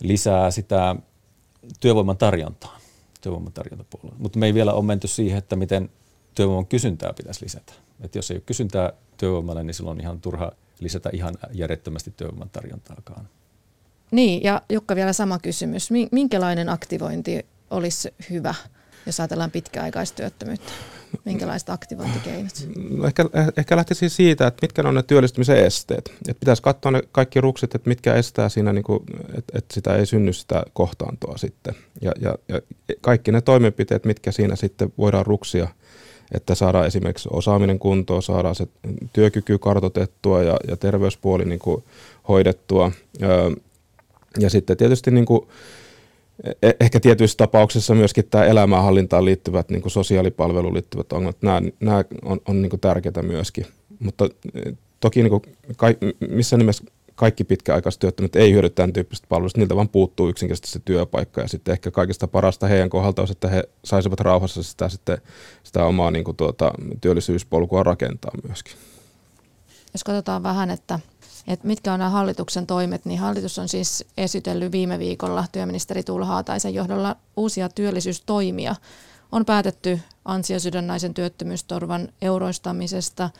lisää 0.00 0.50
sitä 0.50 0.96
työvoiman 1.80 2.16
tarjontaa, 2.16 2.78
työvoiman. 3.20 3.52
Mutta 4.18 4.38
me 4.38 4.46
ei 4.46 4.54
vielä 4.54 4.72
ole 4.72 4.84
menty 4.84 5.08
siihen, 5.08 5.38
että 5.38 5.56
miten 5.56 5.90
työvoiman 6.34 6.66
kysyntää 6.66 7.12
pitäisi 7.12 7.44
lisätä. 7.44 7.72
Et 8.00 8.14
jos 8.14 8.30
ei 8.30 8.36
ole 8.36 8.42
kysyntää 8.46 8.92
työvoimalle, 9.16 9.64
niin 9.64 9.74
silloin 9.74 9.98
on 9.98 10.00
ihan 10.00 10.20
turha 10.20 10.52
lisätä 10.80 11.10
ihan 11.12 11.34
järjettömästi 11.52 12.12
työvoiman 12.16 12.50
tarjontaakaan. 12.50 13.28
Niin, 14.10 14.42
ja 14.42 14.62
Jukka 14.70 14.96
vielä 14.96 15.12
sama 15.12 15.38
kysymys. 15.38 15.90
Minkälainen 16.12 16.68
aktivointi 16.68 17.46
olisi 17.70 18.14
hyvä, 18.30 18.54
jos 19.06 19.20
ajatellaan 19.20 19.50
pitkäaikaistyöttömyyttä? 19.50 20.72
Minkälaiset 21.24 21.70
aktivointikeinot? 21.70 22.52
No 22.90 23.06
ehkä, 23.06 23.24
ehkä 23.56 23.76
lähtisi 23.76 24.08
siitä, 24.08 24.46
että 24.46 24.58
mitkä 24.62 24.82
on 24.88 24.94
ne 24.94 25.02
työllistymisen 25.02 25.56
esteet. 25.56 26.12
Et 26.28 26.40
pitäisi 26.40 26.62
katsoa 26.62 26.92
ne 26.92 27.02
kaikki 27.12 27.40
ruksit, 27.40 27.74
että 27.74 27.88
mitkä 27.88 28.14
estää 28.14 28.48
siinä, 28.48 28.72
niin 28.72 28.84
että, 29.38 29.58
että 29.58 29.74
sitä 29.74 29.94
ei 29.94 30.06
synny 30.06 30.32
sitä 30.32 30.62
kohtaantoa 30.72 31.36
sitten. 31.36 31.74
Ja, 32.00 32.12
ja, 32.20 32.34
ja 32.48 32.60
kaikki 33.00 33.32
ne 33.32 33.40
toimenpiteet, 33.40 34.04
mitkä 34.04 34.32
siinä 34.32 34.56
sitten 34.56 34.92
voidaan 34.98 35.26
ruksia– 35.26 35.68
että 36.32 36.54
saadaan 36.54 36.86
esimerkiksi 36.86 37.28
osaaminen 37.32 37.78
kuntoon, 37.78 38.22
saadaan 38.22 38.54
se 38.54 38.66
työkyky 39.12 39.58
kartotettua 39.58 40.42
ja, 40.42 40.56
ja 40.68 40.76
terveyspuoli 40.76 41.44
niin 41.44 41.58
kuin 41.58 41.84
hoidettua. 42.28 42.92
Ja 44.38 44.50
sitten 44.50 44.76
tietysti 44.76 45.10
niin 45.10 45.26
kuin, 45.26 45.46
e, 46.62 46.70
ehkä 46.80 47.00
tietyissä 47.00 47.36
tapauksissa 47.36 47.94
myöskin 47.94 48.24
tämä 48.30 48.44
elämänhallintaan 48.44 49.24
liittyvät 49.24 49.70
niin 49.70 49.82
kuin 49.82 49.92
sosiaalipalveluun 49.92 50.74
liittyvät 50.74 51.12
ongelmat, 51.12 51.42
nämä, 51.42 51.62
nämä 51.80 52.04
on, 52.22 52.40
on 52.48 52.62
niin 52.62 52.70
kuin 52.70 52.80
tärkeitä 52.80 53.22
myöskin. 53.22 53.66
Mutta 53.98 54.28
e, 54.54 54.72
toki 55.00 55.22
niin 55.22 55.30
kuin, 55.30 55.42
missä 56.30 56.56
nimessä 56.56 56.84
kaikki 57.20 57.44
pitkäaikaistyöttömät 57.44 58.36
ei 58.36 58.52
hyödy 58.52 58.70
tämän 58.70 58.92
tyyppisestä 58.92 59.26
palvelusta, 59.28 59.58
niiltä 59.60 59.76
vaan 59.76 59.88
puuttuu 59.88 60.28
yksinkertaisesti 60.28 60.72
se 60.72 60.80
työpaikka 60.84 61.40
ja 61.40 61.48
sitten 61.48 61.72
ehkä 61.72 61.90
kaikista 61.90 62.28
parasta 62.28 62.66
heidän 62.66 62.90
kohdalta 62.90 63.22
olisi, 63.22 63.32
että 63.32 63.48
he 63.48 63.62
saisivat 63.84 64.20
rauhassa 64.20 64.62
sitä, 64.62 64.88
sitten, 64.88 65.18
sitä 65.62 65.84
omaa 65.84 66.10
niin 66.10 66.24
kuin 66.24 66.36
tuota, 66.36 66.72
työllisyyspolkua 67.00 67.82
rakentaa 67.82 68.30
myöskin. 68.48 68.74
Jos 69.92 70.04
katsotaan 70.04 70.42
vähän, 70.42 70.70
että, 70.70 70.98
että 71.48 71.66
mitkä 71.66 71.92
on 71.92 71.98
nämä 71.98 72.10
hallituksen 72.10 72.66
toimet, 72.66 73.04
niin 73.04 73.20
hallitus 73.20 73.58
on 73.58 73.68
siis 73.68 74.04
esitellyt 74.16 74.72
viime 74.72 74.98
viikolla 74.98 75.44
työministeri 75.52 76.02
Tuula 76.02 76.24
Haataisen 76.26 76.74
johdolla 76.74 77.16
uusia 77.36 77.68
työllisyystoimia. 77.68 78.74
On 79.32 79.44
päätetty 79.44 80.00
ansiosidonnaisen 80.24 81.14
työttömyysturvan 81.14 82.08
euroistamisesta, 82.22 83.30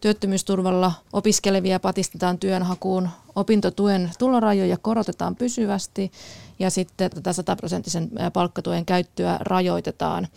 Työttömyysturvalla 0.00 0.92
opiskelevia 1.12 1.80
patistetaan 1.80 2.38
työnhakuun, 2.38 3.08
opintotuen 3.36 4.10
tulorajoja 4.18 4.76
korotetaan 4.82 5.36
pysyvästi 5.36 6.12
ja 6.58 6.70
sitten 6.70 7.10
tätä 7.10 7.32
sataprosenttisen 7.32 8.10
palkkatuen 8.32 8.86
käyttöä 8.86 9.36
rajoitetaan. 9.40 10.28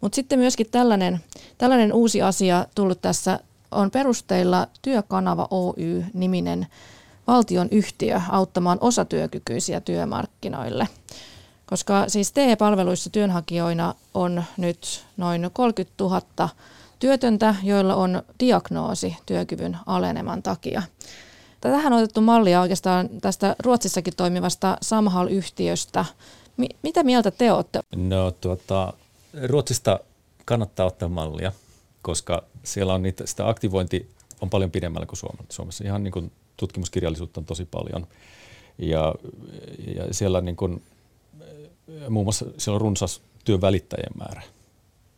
Mutta 0.00 0.16
sitten 0.16 0.38
myöskin 0.38 0.66
tällainen, 0.70 1.20
tällainen 1.58 1.92
uusi 1.92 2.22
asia 2.22 2.66
tullut 2.74 3.02
tässä 3.02 3.40
on 3.70 3.90
perusteilla 3.90 4.68
Työkanava 4.82 5.48
Oy-niminen 5.50 6.66
valtion 7.26 7.68
yhtiö 7.70 8.20
auttamaan 8.28 8.78
osatyökykyisiä 8.80 9.80
työmarkkinoille. 9.80 10.88
Koska 11.66 12.08
siis 12.08 12.32
TE-palveluissa 12.32 13.10
työnhakijoina 13.10 13.94
on 14.14 14.44
nyt 14.56 15.04
noin 15.16 15.50
30 15.52 15.94
000 16.00 16.48
työtöntä, 16.98 17.54
joilla 17.62 17.94
on 17.94 18.22
diagnoosi 18.40 19.16
työkyvyn 19.26 19.78
aleneman 19.86 20.42
takia. 20.42 20.82
Tähän 21.60 21.92
on 21.92 21.98
otettu 21.98 22.20
mallia 22.20 22.60
oikeastaan 22.60 23.08
tästä 23.20 23.56
Ruotsissakin 23.58 24.16
toimivasta 24.16 24.78
Samhall-yhtiöstä. 24.82 26.04
Mi- 26.56 26.68
mitä 26.82 27.02
mieltä 27.02 27.30
te 27.30 27.52
olette? 27.52 27.80
No 27.96 28.30
tuota, 28.30 28.92
Ruotsista 29.42 30.00
kannattaa 30.44 30.86
ottaa 30.86 31.08
mallia, 31.08 31.52
koska 32.02 32.42
siellä 32.62 32.94
on 32.94 33.02
niitä, 33.02 33.26
sitä 33.26 33.48
aktivointi 33.48 34.10
on 34.40 34.50
paljon 34.50 34.70
pidemmällä 34.70 35.06
kuin 35.06 35.18
Suomessa. 35.48 35.84
Ihan 35.84 36.04
niin 36.04 36.12
kuin 36.12 36.32
tutkimuskirjallisuutta 36.56 37.40
on 37.40 37.44
tosi 37.44 37.64
paljon. 37.64 38.06
Ja, 38.78 39.14
ja 39.96 40.14
siellä 40.14 40.40
niin 40.40 40.56
kuin, 40.56 40.82
muun 42.08 42.26
muassa 42.26 42.46
siellä 42.58 42.76
on 42.76 42.80
runsas 42.80 43.22
työn 43.44 43.60
välittäjien 43.60 44.12
määrä. 44.18 44.42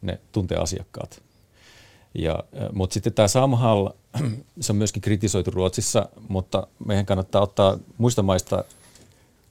Ne 0.03 0.21
tuntee 0.33 0.59
asiakkaat 0.59 1.23
ja, 2.15 2.45
mutta 2.73 2.95
sitten 2.95 3.13
tämä 3.13 3.29
Samhall, 3.29 3.89
se 4.61 4.73
on 4.73 4.77
myöskin 4.77 5.03
kritisoitu 5.03 5.51
Ruotsissa, 5.51 6.09
mutta 6.29 6.67
meidän 6.87 7.07
kannattaa 7.07 7.43
ottaa 7.43 7.79
muista 7.99 8.23
maista 8.23 8.65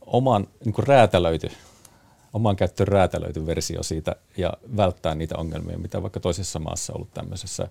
oman 0.01 0.48
niin 0.65 0.74
kuin 0.74 0.88
räätälöity, 0.88 1.50
oman 2.34 2.56
käyttöön 2.56 2.88
räätälöity 2.88 3.46
versio 3.46 3.84
siitä 3.84 4.15
ja 4.38 4.53
välttää 4.77 5.15
niitä 5.15 5.38
ongelmia, 5.38 5.77
mitä 5.77 6.01
vaikka 6.01 6.20
toisessa 6.20 6.60
maassa 6.60 6.94
on 6.94 6.98
ollut 6.98 7.13
tämmöisessä 7.13 7.68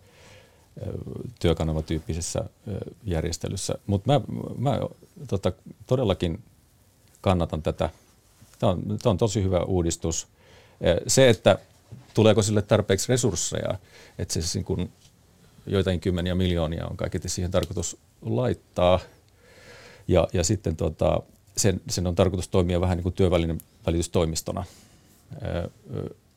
työkanavatyyppisessä 1.40 2.44
järjestelyssä. 3.04 3.74
Mutta 3.86 4.12
mä, 4.12 4.20
mä 4.58 4.80
tota, 5.28 5.52
todellakin 5.86 6.42
kannatan 7.20 7.62
tätä. 7.62 7.90
Tämä 8.62 8.72
on, 8.72 8.82
tämä 8.82 9.10
on 9.10 9.18
tosi 9.18 9.42
hyvä 9.42 9.60
uudistus. 9.60 10.26
Se, 11.06 11.28
että 11.28 11.58
tuleeko 12.14 12.42
sille 12.42 12.62
tarpeeksi 12.62 13.08
resursseja, 13.08 13.78
että 14.18 14.34
se 14.40 14.58
niin 14.58 14.64
kuin 14.64 14.92
joitain 15.66 16.00
kymmeniä 16.00 16.34
miljoonia 16.34 16.86
on 16.86 16.96
kaiketi 16.96 17.28
siihen 17.28 17.50
tarkoitus 17.50 17.96
laittaa. 18.20 19.00
Ja, 20.08 20.28
ja 20.32 20.44
sitten 20.44 20.76
tota, 20.76 21.22
sen, 21.56 21.80
sen 21.88 22.06
on 22.06 22.14
tarkoitus 22.14 22.48
toimia 22.48 22.80
vähän 22.80 22.96
niin 22.96 23.02
kuin 23.02 23.14
työvälinen 23.14 23.60
välitystoimistona 23.86 24.64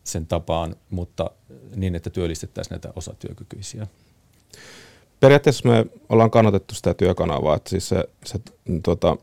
sen 0.03 0.27
tapaan, 0.27 0.75
mutta 0.89 1.31
niin, 1.75 1.95
että 1.95 2.09
työllistettäisiin 2.09 2.71
näitä 2.71 2.93
osatyökykyisiä. 2.95 3.87
Periaatteessa 5.25 5.69
me 5.69 5.85
ollaan 6.09 6.31
kannatettu 6.31 6.75
sitä 6.75 6.93
työkanavaa, 6.93 7.55
että 7.55 7.69
siis 7.69 7.89
se, 7.89 8.03
se 8.25 8.39
tuota, 8.83 9.17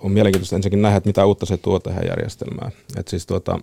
on 0.00 0.12
mielenkiintoista 0.12 0.56
ensinnäkin 0.56 0.82
nähdä, 0.82 0.96
että 0.96 1.08
mitä 1.08 1.26
uutta 1.26 1.46
se 1.46 1.56
tuo 1.56 1.78
tähän 1.78 2.06
järjestelmään. 2.08 2.72
Että 2.96 3.10
siis 3.10 3.26
tuota, 3.26 3.58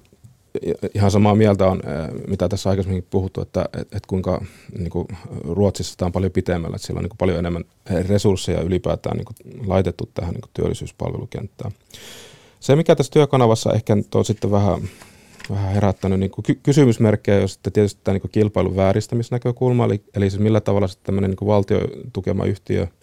ihan 0.96 1.12
samaa 1.12 1.36
mieltä 1.36 1.68
on, 1.68 1.82
mitä 2.28 2.50
tässä 2.50 2.70
aikaisemmin 2.70 3.08
puhuttu, 3.10 3.42
että, 3.42 3.66
että, 3.74 4.00
kuinka 4.08 4.46
niin 4.78 4.90
kuin 4.90 5.08
Ruotsissa 5.44 5.98
tämä 5.98 6.08
on 6.08 6.12
paljon 6.12 6.32
pitemmällä, 6.32 6.75
että 6.75 6.88
siellä 6.88 7.00
on 7.00 7.04
niin 7.04 7.18
paljon 7.18 7.40
enemmän 7.40 7.64
resursseja 8.08 8.62
ylipäätään 8.62 9.18
niin 9.18 9.70
laitettu 9.70 10.10
tähän 10.14 10.34
niin 10.34 10.52
työllisyyspalvelukenttään. 10.54 11.72
Se, 12.60 12.75
mikä 12.75 12.96
tässä 12.96 13.12
työkanavassa 13.12 13.74
ehkä 13.74 13.98
on 14.16 14.25
sitten 14.25 14.52
vähän, 14.52 14.82
vähän 15.50 15.74
herättänyt 15.74 16.20
niin 16.20 16.32
kuin 16.32 16.46
kysymysmerkkejä, 16.64 17.40
jos 17.40 17.54
sitten 17.54 17.74
tietysti 17.74 18.02
tämä 18.04 18.18
niin 18.18 18.32
kilpailun 18.32 18.75
vääristämisnäkökulma, 18.75 19.86
eli, 19.86 20.04
eli 20.16 20.30
siis 20.30 20.42
millä 20.42 20.62
tavalla 20.62 20.88
sitten 20.88 21.06
tämmöinen 21.06 21.32
niin 21.32 21.48
valtio 21.48 21.82
tukema 22.14 22.46
yhtiö– 22.46 22.88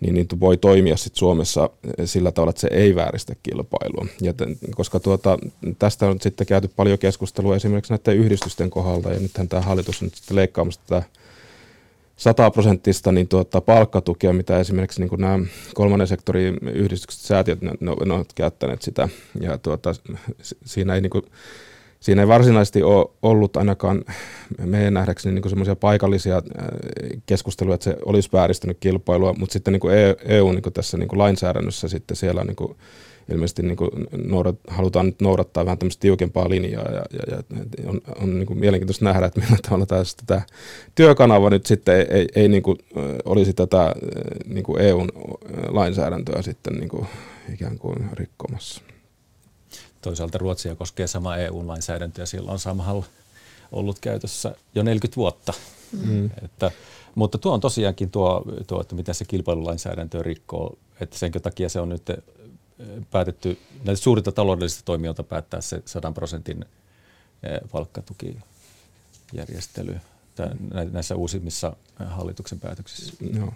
niin, 0.00 0.14
niin 0.14 0.26
voi 0.40 0.56
toimia 0.56 0.96
sit 0.96 1.16
Suomessa 1.16 1.70
sillä 2.04 2.32
tavalla, 2.32 2.50
että 2.50 2.60
se 2.60 2.68
ei 2.70 2.94
vääristä 2.94 3.34
kilpailua. 3.42 4.06
Ja 4.20 4.32
t- 4.32 4.74
koska 4.76 5.00
tuota, 5.00 5.38
tästä 5.78 6.06
on 6.06 6.20
sitten 6.20 6.46
käyty 6.46 6.68
paljon 6.76 6.98
keskustelua 6.98 7.56
esimerkiksi 7.56 7.92
näiden 7.92 8.16
yhdistysten 8.16 8.70
kohdalta, 8.70 9.12
ja 9.12 9.20
nythän 9.20 9.48
tämä 9.48 9.62
hallitus 9.62 10.02
on 10.02 10.06
nyt 10.06 10.14
sitten 10.14 10.36
leikkaamassa 10.36 10.80
tätä 10.86 11.02
100 12.20 12.50
prosenttista 12.50 13.12
niin 13.12 13.28
tuota, 13.28 13.60
palkkatukea, 13.60 14.32
mitä 14.32 14.58
esimerkiksi 14.58 15.00
niin 15.00 15.20
nämä 15.20 15.38
kolmannen 15.74 16.06
sektorin 16.06 16.58
yhdistykset, 16.62 17.20
säätiöt, 17.20 17.62
ne, 17.62 17.70
ne, 17.80 17.92
ne 18.04 18.14
ovat 18.14 18.32
käyttäneet 18.32 18.82
sitä. 18.82 19.08
Ja 19.40 19.58
tuota, 19.58 19.90
siinä 20.64 20.94
ei 20.94 21.00
niin 21.00 21.10
kuin, 21.10 21.24
siinä 22.00 22.22
ei 22.22 22.28
varsinaisesti 22.28 22.82
ole 22.82 23.10
ollut 23.22 23.56
ainakaan 23.56 24.04
meidän 24.64 24.94
nähdäkseni 24.94 25.34
niin 25.34 25.50
semmoisia 25.50 25.76
paikallisia 25.76 26.36
äh, 26.36 26.42
keskusteluja, 27.26 27.74
että 27.74 27.84
se 27.84 27.96
olisi 28.04 28.28
vääristynyt 28.32 28.76
kilpailua, 28.80 29.34
mutta 29.38 29.52
sitten 29.52 29.72
niin 29.72 29.80
kuin 29.80 29.94
EU 30.24 30.52
niin 30.52 30.62
kuin 30.62 30.72
tässä 30.72 30.96
niin 30.96 31.08
kuin 31.08 31.18
lainsäädännössä 31.18 31.88
sitten 31.88 32.16
siellä 32.16 32.44
niin 32.44 32.56
kuin 32.56 32.76
ilmeisesti 33.30 33.62
niin 33.62 33.76
kuin 33.76 33.90
noudat, 34.24 34.56
halutaan 34.68 35.06
nyt 35.06 35.20
noudattaa 35.20 35.64
vähän 35.64 35.78
tämmöistä 35.78 36.00
tiukempaa 36.00 36.50
linjaa 36.50 36.90
ja, 36.90 37.02
ja, 37.12 37.36
ja 37.36 37.42
on, 37.88 38.00
on 38.22 38.38
niin 38.38 38.46
kuin 38.46 38.58
mielenkiintoista 38.58 39.04
nähdä, 39.04 39.26
että 39.26 39.40
millä 39.40 39.56
tavalla 39.62 39.86
tässä 39.86 40.16
tämä 40.26 40.42
työkanava 40.94 41.50
nyt 41.50 41.66
sitten 41.66 41.96
ei, 41.96 42.06
ei, 42.10 42.28
ei 42.34 42.48
niin 42.48 42.62
kuin, 42.62 42.78
olisi 43.24 43.52
tätä 43.52 43.94
niin 44.46 44.64
kuin 44.64 44.82
EUn 44.82 45.08
lainsäädäntöä 45.68 46.42
sitten 46.42 46.74
niin 46.74 46.88
kuin 46.88 47.06
ikään 47.52 47.78
kuin 47.78 48.10
rikkomassa. 48.12 48.82
Toisaalta 50.02 50.38
Ruotsia 50.38 50.74
koskee 50.74 51.06
sama 51.06 51.36
EU-lainsäädäntö 51.36 52.22
ja 52.22 52.26
sillä 52.26 52.52
on 52.52 52.58
samalla 52.58 53.04
ollut 53.72 53.98
käytössä 53.98 54.54
jo 54.74 54.82
40 54.82 55.16
vuotta. 55.16 55.52
Mm. 56.04 56.30
Että, 56.42 56.70
mutta 57.14 57.38
tuo 57.38 57.54
on 57.54 57.60
tosiaankin 57.60 58.10
tuo, 58.10 58.44
tuo, 58.66 58.80
että 58.80 58.94
miten 58.94 59.14
se 59.14 59.24
kilpailulainsäädäntö 59.24 60.22
rikkoo, 60.22 60.78
että 61.00 61.18
sen 61.18 61.32
takia 61.32 61.68
se 61.68 61.80
on 61.80 61.88
nyt 61.88 62.02
päätetty 63.10 63.58
näitä 63.84 64.02
suurilta 64.02 64.32
taloudellisista 64.32 64.82
toimijoilta 64.84 65.22
päättää 65.22 65.60
se 65.60 65.82
100 65.84 66.12
prosentin 66.12 66.64
palkkatukijärjestely 67.72 70.00
näissä 70.92 71.16
uusimmissa 71.16 71.76
hallituksen 72.06 72.60
päätöksissä. 72.60 73.12
No. 73.38 73.52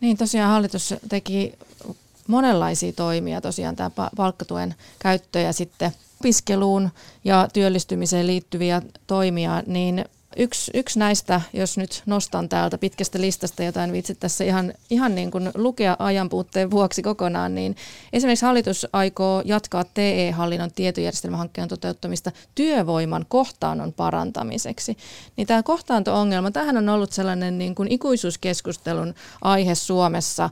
Niin 0.00 0.16
tosiaan 0.16 0.50
hallitus 0.50 0.94
teki 1.08 1.52
monenlaisia 2.28 2.92
toimia, 2.92 3.40
tosiaan 3.40 3.76
tämä 3.76 3.90
palkkatuen 4.16 4.74
käyttö 4.98 5.40
ja 5.40 5.52
sitten 5.52 5.92
opiskeluun 6.20 6.90
ja 7.24 7.48
työllistymiseen 7.52 8.26
liittyviä 8.26 8.82
toimia, 9.06 9.62
niin 9.66 10.04
yksi, 10.36 10.70
yksi 10.74 10.98
näistä, 10.98 11.40
jos 11.52 11.78
nyt 11.78 12.02
nostan 12.06 12.48
täältä 12.48 12.78
pitkästä 12.78 13.20
listasta 13.20 13.62
jotain 13.62 13.92
vitsi 13.92 14.14
tässä 14.14 14.44
ihan, 14.44 14.74
ihan 14.90 15.14
niin 15.14 15.30
kuin 15.30 15.50
lukea 15.54 15.96
ajanpuutteen 15.98 16.70
vuoksi 16.70 17.02
kokonaan, 17.02 17.54
niin 17.54 17.76
esimerkiksi 18.12 18.46
hallitus 18.46 18.86
aikoo 18.92 19.42
jatkaa 19.44 19.84
TE-hallinnon 19.84 20.72
tietojärjestelmähankkeen 20.72 21.68
toteuttamista 21.68 22.32
työvoiman 22.54 23.26
kohtaannon 23.28 23.92
parantamiseksi. 23.92 24.96
Niin 25.36 25.46
tämä 25.46 25.62
kohtaanto-ongelma, 25.62 26.50
tähän 26.50 26.76
on 26.76 26.88
ollut 26.88 27.12
sellainen 27.12 27.58
niin 27.58 27.74
kuin 27.74 27.92
ikuisuuskeskustelun 27.92 29.14
aihe 29.42 29.74
Suomessa. 29.74 30.50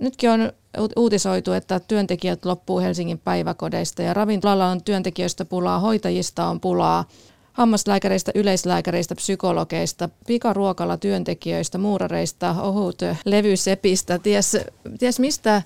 Nytkin 0.00 0.30
on 0.30 0.52
uutisoitu, 0.96 1.52
että 1.52 1.80
työntekijät 1.80 2.44
loppuu 2.44 2.78
Helsingin 2.80 3.18
päiväkodeista 3.18 4.02
ja 4.02 4.14
ravintolalla 4.14 4.70
on 4.70 4.84
työntekijöistä 4.84 5.44
pulaa, 5.44 5.78
hoitajista 5.78 6.46
on 6.46 6.60
pulaa, 6.60 7.04
hammaslääkäreistä, 7.52 8.32
yleislääkäreistä, 8.34 9.14
psykologeista, 9.14 10.08
pikaruokalla 10.26 10.96
työntekijöistä, 10.96 11.78
muurareista, 11.78 12.62
ohut 12.62 12.98
levysepistä, 13.24 14.18
ties, 14.18 14.56
ties 14.98 15.20
mistä, 15.20 15.54
äh, 15.56 15.64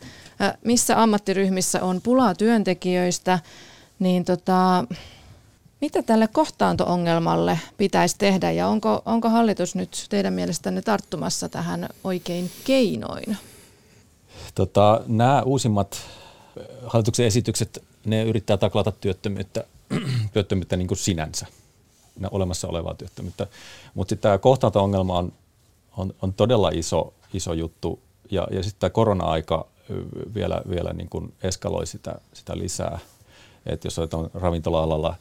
missä 0.65 1.03
ammattiryhmissä 1.03 1.85
on 1.85 2.01
pulaa 2.01 2.35
työntekijöistä, 2.35 3.39
niin 3.99 4.25
tota, 4.25 4.85
mitä 5.81 6.03
tälle 6.03 6.29
kohtaanto-ongelmalle 6.29 7.59
pitäisi 7.77 8.17
tehdä 8.19 8.51
ja 8.51 8.69
onko, 8.69 9.03
onko 9.05 9.29
hallitus 9.29 9.75
nyt 9.75 10.07
teidän 10.09 10.33
mielestänne 10.33 10.83
tarttumassa 10.83 11.49
tähän 11.49 11.89
oikein 12.05 12.51
keinoin? 12.65 13.37
Tota, 14.55 15.01
nämä 15.07 15.43
uusimmat 15.43 16.01
hallituksen 16.87 17.27
esitykset, 17.27 17.85
ne 18.07 18.23
yrittää 18.23 18.57
taklata 18.57 18.93
työttömyyttä, 18.93 19.65
työttömyyttä 20.33 20.77
niin 20.77 20.89
kuin 20.89 20.99
sinänsä, 20.99 21.47
olemassa 22.31 22.69
olevaa 22.69 22.95
työttömyyttä. 22.95 23.47
Mutta 23.95 24.11
sitten 24.11 24.23
tämä 24.23 24.39
kohtaanto-ongelma 24.39 25.19
on, 25.19 25.33
on, 25.97 26.15
on 26.23 26.33
todella 26.35 26.71
iso, 26.75 27.15
iso 27.35 27.53
juttu 27.53 28.01
ja, 28.31 28.49
ja 28.51 28.63
sitten 28.63 28.81
tämä 28.81 28.91
korona-aika 28.91 29.67
vielä, 30.35 30.63
vielä 30.71 30.93
niin 30.93 31.09
kuin 31.09 31.35
eskaloi 31.43 31.87
sitä, 31.87 32.15
sitä 32.33 32.59
lisää. 32.59 32.99
Et 33.67 33.85
jos 33.85 33.99
on 33.99 34.31
ravintola-alalla 34.35 35.15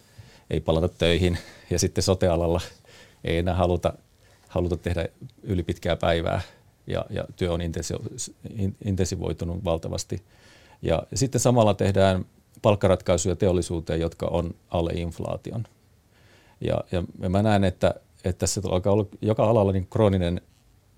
ei 0.50 0.60
palata 0.60 0.90
töihin 0.90 1.38
ja 1.72 1.80
sitten 1.80 2.04
sotealalla 2.04 2.62
ei 3.24 3.38
enää 3.38 3.56
haluta, 3.56 3.94
haluta 4.48 4.78
tehdä 4.78 5.08
yli 5.44 5.64
pitkää 5.64 5.96
päivää, 5.96 6.42
ja, 6.88 7.06
ja 7.10 7.26
työ 7.36 7.54
on 7.54 7.62
intensivoitunut 8.86 9.64
valtavasti. 9.64 10.22
Ja 10.82 11.04
sitten 11.14 11.42
samalla 11.42 11.74
tehdään 11.74 12.26
palkkaratkaisuja 12.62 13.36
teollisuuteen, 13.36 14.00
jotka 14.00 14.26
on 14.26 14.56
alle 14.70 14.92
inflaation. 14.94 15.64
Ja, 16.62 16.84
ja 16.92 17.30
mä 17.30 17.44
näen, 17.44 17.64
että, 17.64 17.96
että 18.24 18.40
tässä 18.40 18.62
alkaa 18.72 18.94
olla 18.94 19.06
joka 19.22 19.44
alalla 19.50 19.72
niin 19.72 19.88
krooninen 19.90 20.42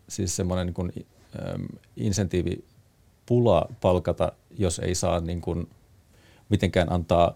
siis 0.09 0.35
semmoinen 0.35 0.67
niin 0.67 0.73
kuin, 0.73 0.91
äm, 1.53 1.65
insentiivi 1.97 2.63
pula 3.25 3.67
palkata, 3.81 4.31
jos 4.57 4.79
ei 4.79 4.95
saa 4.95 5.19
niin 5.19 5.41
kuin, 5.41 5.69
mitenkään 6.49 6.91
antaa 6.91 7.33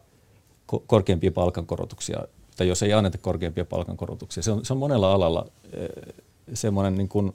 ko- 0.75 0.83
korkeampia 0.87 1.31
palkankorotuksia, 1.31 2.23
tai 2.57 2.67
jos 2.67 2.83
ei 2.83 2.93
anneta 2.93 3.17
korkeampia 3.17 3.65
palkankorotuksia. 3.65 4.43
Se 4.43 4.51
on, 4.51 4.65
se 4.65 4.73
on 4.73 4.79
monella 4.79 5.13
alalla 5.13 5.45
äh, 5.65 6.13
semmoinen 6.53 6.95
niin 6.95 7.09
kuin, 7.09 7.33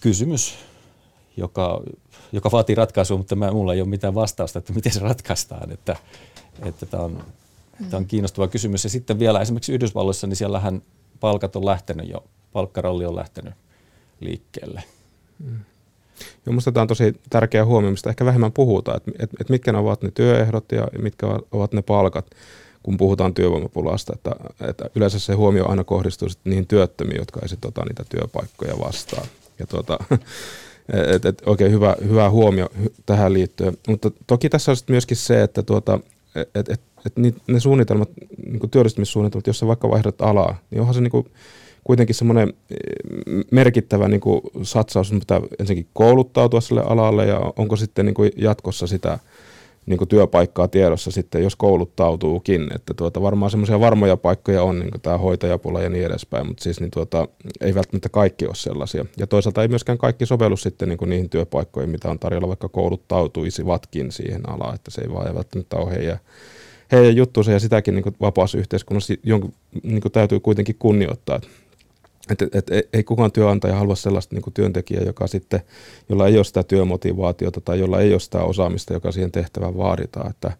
kysymys, 0.00 0.54
joka, 1.36 1.82
joka 2.32 2.50
vaatii 2.50 2.74
ratkaisua, 2.74 3.18
mutta 3.18 3.36
mä, 3.36 3.52
mulla 3.52 3.74
ei 3.74 3.80
ole 3.80 3.88
mitään 3.88 4.14
vastausta, 4.14 4.58
että 4.58 4.72
miten 4.72 4.92
se 4.92 5.00
ratkaistaan. 5.00 5.72
Että, 5.72 5.96
että 6.62 6.86
tämä 6.86 7.02
on, 7.02 7.24
tämä 7.90 7.98
on 7.98 8.06
kiinnostava 8.06 8.48
kysymys. 8.48 8.84
Ja 8.84 8.90
sitten 8.90 9.18
vielä 9.18 9.40
esimerkiksi 9.40 9.72
Yhdysvalloissa, 9.72 10.26
niin 10.26 10.36
siellähän 10.36 10.82
palkat 11.20 11.56
on 11.56 11.66
lähtenyt 11.66 12.08
jo, 12.08 12.24
palkkaralli 12.52 13.06
on 13.06 13.16
lähtenyt 13.16 13.54
liikkeelle. 14.20 14.82
Mm. 15.38 15.60
Joo, 16.46 16.52
minusta 16.52 16.72
tämä 16.72 16.82
on 16.82 16.88
tosi 16.88 17.20
tärkeä 17.30 17.64
huomio, 17.64 17.90
mistä 17.90 18.10
ehkä 18.10 18.24
vähemmän 18.24 18.52
puhutaan, 18.52 18.96
että, 18.96 19.10
että, 19.10 19.36
että 19.40 19.52
mitkä 19.52 19.72
ne 19.72 19.78
ovat 19.78 20.02
ne 20.02 20.10
työehdot 20.14 20.72
ja 20.72 20.88
mitkä 21.02 21.26
ovat 21.52 21.72
ne 21.72 21.82
palkat, 21.82 22.26
kun 22.82 22.96
puhutaan 22.96 23.34
työvoimapulasta. 23.34 24.12
Että, 24.14 24.30
että 24.60 24.90
yleensä 24.94 25.18
se 25.18 25.32
huomio 25.32 25.68
aina 25.68 25.84
kohdistuu 25.84 26.28
niihin 26.44 26.66
työttömiin, 26.66 27.18
jotka 27.18 27.40
ei 27.42 27.48
sitten 27.48 27.68
ota 27.68 27.84
niitä 27.84 28.04
työpaikkoja 28.08 28.78
vastaan. 28.78 29.26
Ja 29.58 29.66
tuota, 29.66 29.98
et, 31.14 31.24
et, 31.24 31.42
oikein 31.46 31.72
hyvä, 31.72 31.96
hyvä 32.04 32.30
huomio 32.30 32.68
tähän 33.06 33.32
liittyen. 33.32 33.76
Mutta 33.88 34.10
toki 34.26 34.48
tässä 34.48 34.72
on 34.72 34.76
myöskin 34.88 35.16
se, 35.16 35.42
että 35.42 35.62
tuota, 35.62 36.00
et, 36.54 36.68
et, 36.68 36.80
et 37.06 37.12
ne 37.46 37.60
suunnitelmat, 37.60 38.10
niin 38.46 38.70
työllistymissuunnitelmat, 38.70 39.46
jos 39.46 39.58
sä 39.58 39.66
vaikka 39.66 39.90
vaihdat 39.90 40.22
alaa, 40.22 40.56
niin 40.70 40.80
onhan 40.80 40.94
se 40.94 41.00
niin 41.00 41.10
kuin, 41.10 41.26
kuitenkin 41.84 42.14
semmoinen 42.14 42.52
merkittävä 43.50 44.08
niin 44.08 44.20
kuin 44.20 44.40
satsaus, 44.62 45.12
että 45.12 45.20
pitää 45.20 45.40
ensinnäkin 45.60 45.90
kouluttautua 45.92 46.60
sille 46.60 46.82
alalle 46.82 47.26
ja 47.26 47.52
onko 47.56 47.76
sitten 47.76 48.06
niin 48.06 48.14
kuin 48.14 48.30
jatkossa 48.36 48.86
sitä 48.86 49.18
niin 49.88 49.98
kuin 49.98 50.08
työpaikkaa 50.08 50.68
tiedossa 50.68 51.10
sitten, 51.10 51.42
jos 51.42 51.56
kouluttautuukin. 51.56 52.66
Että 52.74 52.94
tuota, 52.94 53.22
varmaan 53.22 53.50
semmoisia 53.50 53.80
varmoja 53.80 54.16
paikkoja 54.16 54.62
on, 54.62 54.78
niin 54.78 54.90
kuin 54.90 55.00
tämä 55.00 55.18
hoitajapula 55.18 55.82
ja 55.82 55.90
niin 55.90 56.06
edespäin, 56.06 56.46
mutta 56.46 56.62
siis 56.62 56.80
niin 56.80 56.90
tuota, 56.90 57.28
ei 57.60 57.74
välttämättä 57.74 58.08
kaikki 58.08 58.46
ole 58.46 58.54
sellaisia. 58.54 59.04
Ja 59.16 59.26
toisaalta 59.26 59.62
ei 59.62 59.68
myöskään 59.68 59.98
kaikki 59.98 60.26
sovellu 60.26 60.56
sitten 60.56 60.88
niin 60.88 60.98
kuin 60.98 61.08
niihin 61.08 61.30
työpaikkoihin, 61.30 61.90
mitä 61.90 62.10
on 62.10 62.18
tarjolla, 62.18 62.48
vaikka 62.48 62.68
kouluttautuisivatkin 62.68 64.12
siihen 64.12 64.50
alaan, 64.50 64.74
että 64.74 64.90
se 64.90 65.00
ei 65.00 65.12
vaan 65.12 65.34
välttämättä 65.34 65.76
ole 65.76 65.90
heidän, 65.90 66.18
heidän 66.92 67.16
juttuunsa 67.16 67.52
ja 67.52 67.60
sitäkin 67.60 67.94
niin 67.94 68.02
kuin 68.02 68.16
vapaassa 68.20 68.58
yhteiskunnassa 68.58 69.14
jonkun, 69.22 69.54
niin 69.82 70.00
kuin 70.00 70.12
täytyy 70.12 70.40
kuitenkin 70.40 70.76
kunnioittaa. 70.78 71.40
Et, 72.30 72.42
et, 72.42 72.70
et, 72.70 72.88
ei 72.92 73.04
kukaan 73.04 73.32
työnantaja 73.32 73.76
halua 73.76 73.96
sellaista 73.96 74.34
niin 74.34 74.52
työntekijää, 74.54 75.02
joka 75.02 75.26
sitten, 75.26 75.60
jolla 76.08 76.26
ei 76.26 76.36
ole 76.36 76.44
sitä 76.44 76.62
työmotivaatiota 76.62 77.60
tai 77.60 77.78
jolla 77.78 78.00
ei 78.00 78.12
ole 78.12 78.20
sitä 78.20 78.42
osaamista, 78.42 78.92
joka 78.92 79.12
siihen 79.12 79.32
tehtävään 79.32 79.76
vaaditaan. 79.76 80.30
Että, 80.30 80.52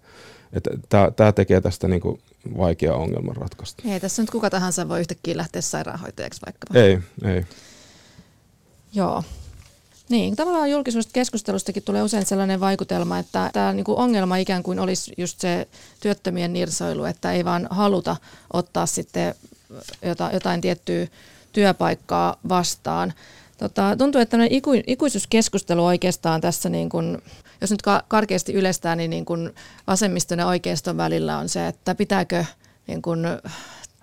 että 0.53 1.13
tämä 1.17 1.33
tekee 1.33 1.61
tästä 1.61 1.89
niin 1.89 2.01
kuin 2.01 2.21
vaikea 2.59 2.95
ongelman 2.95 3.37
ratkaista. 3.37 3.83
Ei 3.89 4.01
tässä 4.01 4.23
nyt 4.23 4.31
kuka 4.31 4.51
tahansa 4.51 4.89
voi 4.89 5.01
yhtäkkiä 5.01 5.37
lähteä 5.37 5.63
sairaanhoitajaksi 5.63 6.41
vaikka. 6.47 6.79
Ei, 6.79 6.99
ei. 7.25 7.45
Joo. 8.93 9.23
Niin, 10.09 10.37
tavallaan 10.37 10.71
julkisuudesta 10.71 11.13
keskustelustakin 11.13 11.83
tulee 11.83 12.03
usein 12.03 12.27
sellainen 12.27 12.61
vaikutelma, 12.61 13.19
että 13.19 13.51
tämä 13.53 13.73
niin 13.73 13.85
ongelma 13.89 14.37
ikään 14.37 14.63
kuin 14.63 14.79
olisi 14.79 15.13
just 15.17 15.41
se 15.41 15.69
työttömien 16.01 16.53
nirsoilu, 16.53 17.05
että 17.05 17.33
ei 17.33 17.45
vaan 17.45 17.67
haluta 17.71 18.17
ottaa 18.53 18.87
sitten 18.87 19.35
jotain 20.33 20.61
tiettyä 20.61 21.07
työpaikkaa 21.53 22.37
vastaan. 22.49 23.13
Tota, 23.59 23.97
tuntuu, 23.99 24.21
että 24.21 24.37
iku, 24.51 24.71
ikuisuuskeskustelu 24.87 25.85
oikeastaan 25.85 26.41
tässä, 26.41 26.69
niin 26.69 26.89
kun, 26.89 27.23
jos 27.61 27.71
nyt 27.71 27.83
karkeasti 28.09 28.53
yleistää, 28.53 28.97
niin, 28.97 29.11
niin 29.11 29.25
kun 29.25 29.55
vasemmiston 29.87 30.39
ja 30.39 30.47
oikeiston 30.47 30.97
välillä 30.97 31.39
on 31.39 31.49
se, 31.49 31.67
että 31.67 31.95
pitääkö 31.95 32.45
niin 32.87 33.03
kun, 33.03 33.27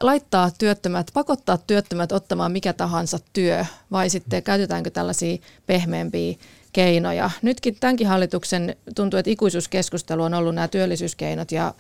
laittaa 0.01 0.51
työttömät, 0.57 1.07
pakottaa 1.13 1.57
työttömät 1.57 2.11
ottamaan 2.11 2.51
mikä 2.51 2.73
tahansa 2.73 3.19
työ 3.33 3.65
vai 3.91 4.09
sitten 4.09 4.43
käytetäänkö 4.43 4.89
tällaisia 4.89 5.37
pehmeämpiä 5.65 6.35
keinoja. 6.73 7.31
Nytkin 7.41 7.75
tämänkin 7.79 8.07
hallituksen 8.07 8.75
tuntuu, 8.95 9.19
että 9.19 9.31
ikuisuuskeskustelu 9.31 10.23
on 10.23 10.33
ollut 10.33 10.55
nämä 10.55 10.67
työllisyyskeinot 10.67 11.51
ja 11.51 11.73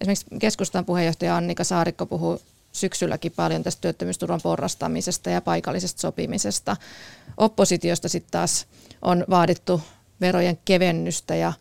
esimerkiksi 0.00 0.26
keskustan 0.38 0.84
puheenjohtaja 0.84 1.36
Annika 1.36 1.64
Saarikko 1.64 2.06
puhuu 2.06 2.40
syksylläkin 2.72 3.32
paljon 3.36 3.62
tästä 3.62 3.80
työttömyysturvan 3.80 4.40
porrastamisesta 4.42 5.30
ja 5.30 5.40
paikallisesta 5.40 6.00
sopimisesta. 6.00 6.76
Oppositiosta 7.36 8.08
sitten 8.08 8.30
taas 8.30 8.66
on 9.02 9.24
vaadittu 9.30 9.80
verojen 10.20 10.58
kevennystä 10.64 11.34
ja 11.34 11.52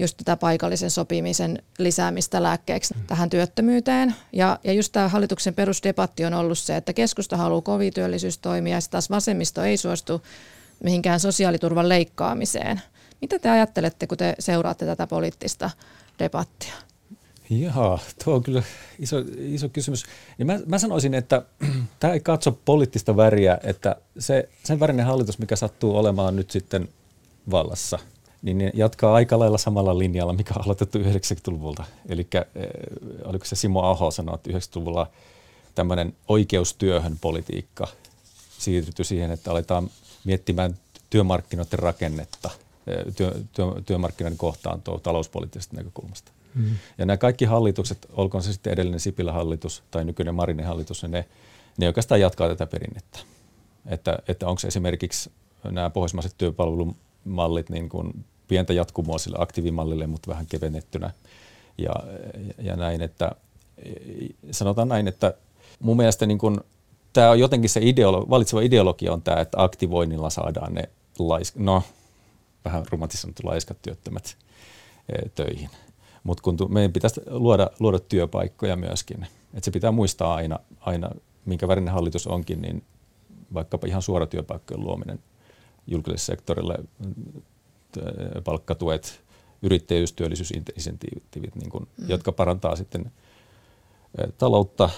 just 0.00 0.16
tätä 0.16 0.36
paikallisen 0.36 0.90
sopimisen 0.90 1.62
lisäämistä 1.78 2.42
lääkkeeksi 2.42 2.94
tähän 3.06 3.30
työttömyyteen. 3.30 4.14
Ja, 4.32 4.58
ja 4.64 4.72
just 4.72 4.92
tämä 4.92 5.08
hallituksen 5.08 5.54
perusdebatti 5.54 6.24
on 6.24 6.34
ollut 6.34 6.58
se, 6.58 6.76
että 6.76 6.92
keskusta 6.92 7.36
haluaa 7.36 7.60
kovia 7.60 7.90
työllisyystoimia 7.90 8.76
ja 8.76 8.80
taas 8.90 9.10
vasemmisto 9.10 9.62
ei 9.62 9.76
suostu 9.76 10.22
mihinkään 10.84 11.20
sosiaaliturvan 11.20 11.88
leikkaamiseen. 11.88 12.82
Mitä 13.20 13.38
te 13.38 13.50
ajattelette, 13.50 14.06
kun 14.06 14.18
te 14.18 14.34
seuraatte 14.38 14.86
tätä 14.86 15.06
poliittista 15.06 15.70
debattia? 16.18 16.74
Jaa, 17.50 17.98
tuo 18.24 18.34
on 18.34 18.42
kyllä 18.42 18.62
iso, 18.98 19.16
iso 19.38 19.68
kysymys. 19.68 20.04
Ja 20.38 20.44
mä, 20.44 20.60
mä 20.66 20.78
sanoisin, 20.78 21.14
että 21.14 21.42
tämä 22.00 22.12
ei 22.12 22.20
katso 22.20 22.52
poliittista 22.64 23.16
väriä, 23.16 23.58
että 23.62 23.96
se, 24.18 24.48
sen 24.64 24.80
värinen 24.80 25.06
hallitus, 25.06 25.38
mikä 25.38 25.56
sattuu 25.56 25.96
olemaan 25.96 26.36
nyt 26.36 26.50
sitten 26.50 26.88
vallassa, 27.50 27.98
niin 28.42 28.58
ne 28.58 28.70
jatkaa 28.74 29.14
aika 29.14 29.38
lailla 29.38 29.58
samalla 29.58 29.98
linjalla, 29.98 30.32
mikä 30.32 30.54
on 30.56 30.64
aloitettu 30.64 30.98
90-luvulta. 30.98 31.84
Eli 32.08 32.26
äh, 32.34 32.44
oliko 33.24 33.44
se 33.44 33.56
Simo 33.56 33.82
Aho 33.82 34.10
sanoi, 34.10 34.34
että 34.34 34.50
90-luvulla 34.50 35.06
tämmöinen 35.74 36.16
oikeustyöhön 36.28 37.18
politiikka 37.20 37.88
siirtyi 38.58 39.04
siihen, 39.04 39.30
että 39.30 39.50
aletaan 39.50 39.90
miettimään 40.24 40.74
työmarkkinoiden 41.10 41.78
rakennetta, 41.78 42.50
työ, 43.16 43.34
työ, 43.52 43.66
työmarkkinoiden 43.86 44.38
kohtaantoa 44.38 44.98
talouspoliittisesta 44.98 45.76
näkökulmasta. 45.76 46.32
Mm. 46.54 46.76
Ja 46.98 47.06
nämä 47.06 47.16
kaikki 47.16 47.44
hallitukset, 47.44 48.06
olkoon 48.12 48.42
se 48.42 48.52
sitten 48.52 48.72
edellinen 48.72 49.00
Sipilä 49.00 49.32
hallitus 49.32 49.82
tai 49.90 50.04
nykyinen 50.04 50.34
Marinin 50.34 50.66
hallitus, 50.66 51.02
niin 51.02 51.10
ne, 51.10 51.24
ne 51.76 51.86
oikeastaan 51.86 52.20
jatkaa 52.20 52.48
tätä 52.48 52.66
perinnettä. 52.66 53.18
Että, 53.86 54.18
että 54.28 54.46
onko 54.46 54.60
esimerkiksi 54.66 55.30
nämä 55.64 55.90
pohjoismaiset 55.90 56.34
työpalvelumallit 57.24 57.70
niin 57.70 57.88
kuin 57.88 58.24
pientä 58.48 58.72
jatkumoa 58.72 59.18
sille 59.18 59.36
aktiivimallille, 59.40 60.06
mutta 60.06 60.30
vähän 60.30 60.46
kevennettynä. 60.46 61.10
Ja, 61.78 61.94
ja 62.58 62.76
näin, 62.76 63.02
että 63.02 63.32
sanotaan 64.50 64.88
näin, 64.88 65.08
että 65.08 65.34
mun 65.80 65.96
mielestä 65.96 66.26
niin 66.26 66.38
kuin, 66.38 66.60
tämä 67.12 67.30
on 67.30 67.38
jotenkin 67.40 67.70
se 67.70 67.80
ideolo, 67.82 68.26
valitseva 68.30 68.60
ideologia 68.60 69.12
on 69.12 69.22
tämä, 69.22 69.40
että 69.40 69.62
aktivoinnilla 69.62 70.30
saadaan 70.30 70.74
ne 70.74 70.88
lais, 71.18 71.56
no, 71.56 71.82
vähän 72.64 72.84
romantisoitu 72.90 73.42
laiskat 73.44 73.82
työttömät 73.82 74.36
eh, 75.08 75.30
töihin. 75.34 75.70
Mutta 76.24 76.42
kun 76.42 76.56
tu, 76.56 76.68
meidän 76.68 76.92
pitäisi 76.92 77.20
luoda, 77.26 77.70
luoda 77.78 77.98
työpaikkoja 77.98 78.76
myöskin. 78.76 79.26
Et 79.54 79.64
se 79.64 79.70
pitää 79.70 79.92
muistaa 79.92 80.34
aina, 80.34 80.58
aina, 80.80 81.10
minkä 81.44 81.68
värinen 81.68 81.94
hallitus 81.94 82.26
onkin, 82.26 82.62
niin 82.62 82.82
vaikkapa 83.54 83.86
ihan 83.86 84.02
suora 84.02 84.26
työpaikkojen 84.26 84.84
luominen 84.84 85.18
julkiselle 85.86 86.18
sektorille, 86.18 86.78
palkkatuet, 88.44 89.20
yrittäjyys, 89.62 90.12
työllisyysinsentiivit, 90.12 91.54
niin 91.54 91.70
mm. 91.72 92.08
jotka 92.08 92.32
parantaa 92.32 92.76
sitten 92.76 93.12
taloutta 94.38 94.90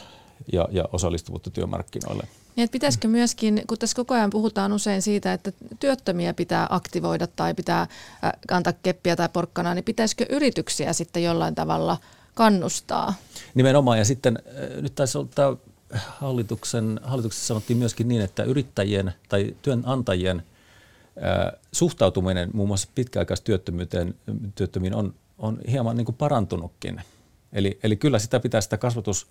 ja, 0.53 0.69
ja 0.71 0.85
osallistuvuutta 0.93 1.51
työmarkkinoille. 1.51 2.23
Niin, 2.57 2.65
että 2.65 2.73
pitäisikö 2.73 3.09
myöskin, 3.09 3.63
kun 3.67 3.79
tässä 3.79 3.97
koko 3.97 4.15
ajan 4.15 4.31
puhutaan 4.31 4.73
usein 4.73 5.03
siitä, 5.03 5.33
että 5.33 5.53
työttömiä 5.81 6.35
pitää 6.35 6.67
aktivoida 6.71 7.27
tai 7.27 7.55
pitää 7.55 7.87
antaa 8.51 8.73
keppiä 8.73 9.17
tai 9.17 9.29
porkkana, 9.29 9.75
niin 9.75 9.85
pitäisikö 9.85 10.27
yrityksiä 10.29 10.93
sitten 10.93 11.23
jollain 11.23 11.55
tavalla 11.55 11.99
kannustaa? 12.35 13.15
Nimenomaan, 13.55 13.99
ja 13.99 14.05
sitten 14.05 14.39
nyt 14.81 14.95
taisi 14.95 15.19
olla 15.19 15.29
tämä 15.35 15.57
hallituksen, 16.09 17.01
hallituksessa 17.03 17.47
sanottiin 17.47 17.77
myöskin 17.77 18.09
niin, 18.09 18.23
että 18.23 18.43
yrittäjien 18.43 19.13
tai 19.29 19.57
työnantajien 19.63 20.43
suhtautuminen 21.73 22.51
muun 22.53 22.69
muassa 22.69 22.89
pitkäaikaistyöttömyyteen 22.95 24.15
työttömiin 24.55 24.95
on, 24.95 25.15
on 25.39 25.59
hieman 25.71 25.97
niin 25.97 26.05
kuin 26.05 26.17
parantunutkin. 26.17 27.01
Eli, 27.53 27.79
eli 27.83 27.97
kyllä 27.97 28.19
sitä 28.19 28.41
pitää 28.41 28.61
sitä 28.61 28.79
kasvatus, 28.79 29.27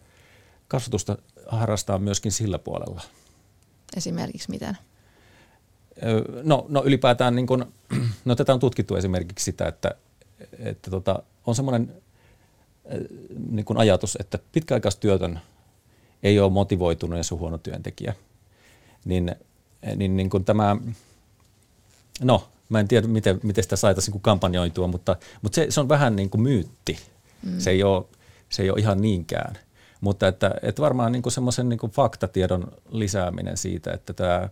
kasvatusta 0.68 1.18
harrastaa 1.48 1.98
myöskin 1.98 2.32
sillä 2.32 2.60
puolella. 2.60 3.02
Esimerkiksi 3.98 4.50
miten? 4.50 4.78
No, 6.44 6.66
no 6.70 6.84
ylipäätään, 6.86 7.36
niin 7.36 7.48
kun, 7.48 7.74
no 8.26 8.36
tätä 8.36 8.54
on 8.54 8.60
tutkittu 8.60 8.96
esimerkiksi 8.96 9.46
sitä, 9.46 9.68
että, 9.68 9.96
että 10.60 10.92
tota, 10.92 11.24
on 11.46 11.56
semmoinen 11.56 11.94
niin 13.50 13.66
kun 13.66 13.78
ajatus, 13.78 14.18
että 14.20 14.40
pitkäaikaistyötön 14.52 15.40
ei 16.24 16.40
ole 16.40 16.52
motivoitunut 16.52 17.18
ja 17.18 17.24
se 17.24 17.34
on 17.34 17.40
huono 17.40 17.58
työntekijä. 17.58 18.14
Niin, 19.06 19.36
niin, 19.96 20.18
niin 20.18 20.30
kun 20.30 20.46
tämä, 20.46 20.78
no 22.24 22.48
mä 22.70 22.80
en 22.80 22.88
tiedä 22.88 23.08
miten, 23.08 23.40
miten 23.44 23.64
sitä 23.64 23.76
saataisiin 23.76 24.14
niin 24.14 24.22
kampanjoitua, 24.22 24.88
mutta, 24.88 25.16
mutta 25.42 25.56
se, 25.56 25.68
se 25.70 25.80
on 25.80 25.90
vähän 25.90 26.16
niin 26.16 26.30
kuin 26.30 26.42
myytti. 26.42 26.98
Mm. 27.44 27.60
Se, 27.60 27.70
ei 27.70 27.84
ole, 27.84 28.06
se 28.50 28.64
ei 28.64 28.70
ole 28.70 28.80
ihan 28.80 29.02
niinkään– 29.02 29.58
mutta 30.02 30.28
että, 30.28 30.52
että 30.62 30.82
varmaan 30.82 31.12
niin 31.12 31.32
semmoisen 31.32 31.70
niin 31.70 31.80
faktatiedon 31.92 32.72
lisääminen 32.90 33.58
siitä, 33.58 33.92
että 33.92 34.14
tämä, 34.14 34.50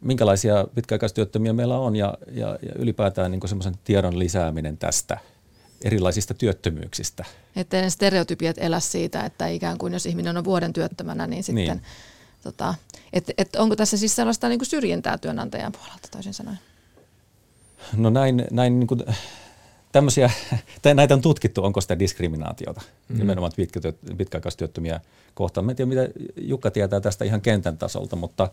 minkälaisia 0.00 0.66
pitkäaikaistyöttömiä 0.74 1.52
meillä 1.52 1.78
on 1.78 1.96
ja, 1.96 2.14
ja, 2.32 2.58
ja 2.62 2.72
ylipäätään 2.78 3.30
niin 3.30 3.48
semmoisen 3.48 3.74
tiedon 3.84 4.18
lisääminen 4.18 4.78
tästä 4.78 5.18
erilaisista 5.84 6.34
työttömyyksistä. 6.34 7.24
Että 7.56 7.80
ne 7.80 7.90
stereotypiat 7.90 8.56
elä 8.58 8.80
siitä, 8.80 9.24
että 9.24 9.48
ikään 9.48 9.78
kuin 9.78 9.92
jos 9.92 10.06
ihminen 10.06 10.36
on 10.36 10.44
vuoden 10.44 10.72
työttömänä, 10.72 11.26
niin 11.26 11.44
sitten, 11.44 11.64
niin. 11.64 11.82
Tota, 12.42 12.74
että 13.12 13.32
et 13.38 13.56
onko 13.56 13.76
tässä 13.76 13.96
siis 13.96 14.16
sellaista 14.16 14.48
niin 14.48 14.58
kuin 14.58 14.66
syrjintää 14.66 15.18
työnantajan 15.18 15.72
puolelta 15.72 16.08
toisin 16.10 16.34
sanoen? 16.34 16.58
No 17.96 18.10
näin, 18.10 18.44
näin 18.50 18.80
niin 18.80 18.86
kuin 18.86 19.04
tämmöisiä, 19.92 20.30
näitä 20.94 21.14
on 21.14 21.20
tutkittu, 21.20 21.64
onko 21.64 21.80
sitä 21.80 21.98
diskriminaatiota 21.98 22.80
mm. 23.08 23.18
nimenomaan 23.18 23.52
pitkäaikaistyöttömiä 24.16 25.00
kohtaan. 25.34 25.64
Mä 25.64 25.72
en 25.72 25.76
tiedä, 25.76 25.88
mitä 25.88 26.08
Jukka 26.36 26.70
tietää 26.70 27.00
tästä 27.00 27.24
ihan 27.24 27.40
kentän 27.40 27.78
tasolta, 27.78 28.16
mutta, 28.16 28.50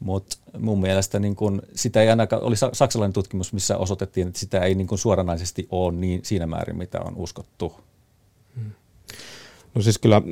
mutta 0.00 0.36
mun 0.58 0.80
mielestä 0.80 1.18
niin 1.18 1.36
kun, 1.36 1.62
sitä 1.74 2.02
ei 2.02 2.10
ainakaan, 2.10 2.42
oli 2.42 2.56
saksalainen 2.72 3.12
tutkimus, 3.12 3.52
missä 3.52 3.76
osoitettiin, 3.76 4.28
että 4.28 4.40
sitä 4.40 4.60
ei 4.60 4.74
niin 4.74 4.86
kun 4.86 4.98
suoranaisesti 4.98 5.68
ole 5.70 5.92
niin, 5.92 6.20
siinä 6.24 6.46
määrin, 6.46 6.76
mitä 6.76 7.00
on 7.00 7.16
uskottu. 7.16 7.80
No 9.74 9.82
siis 9.82 9.98
kyllä 9.98 10.22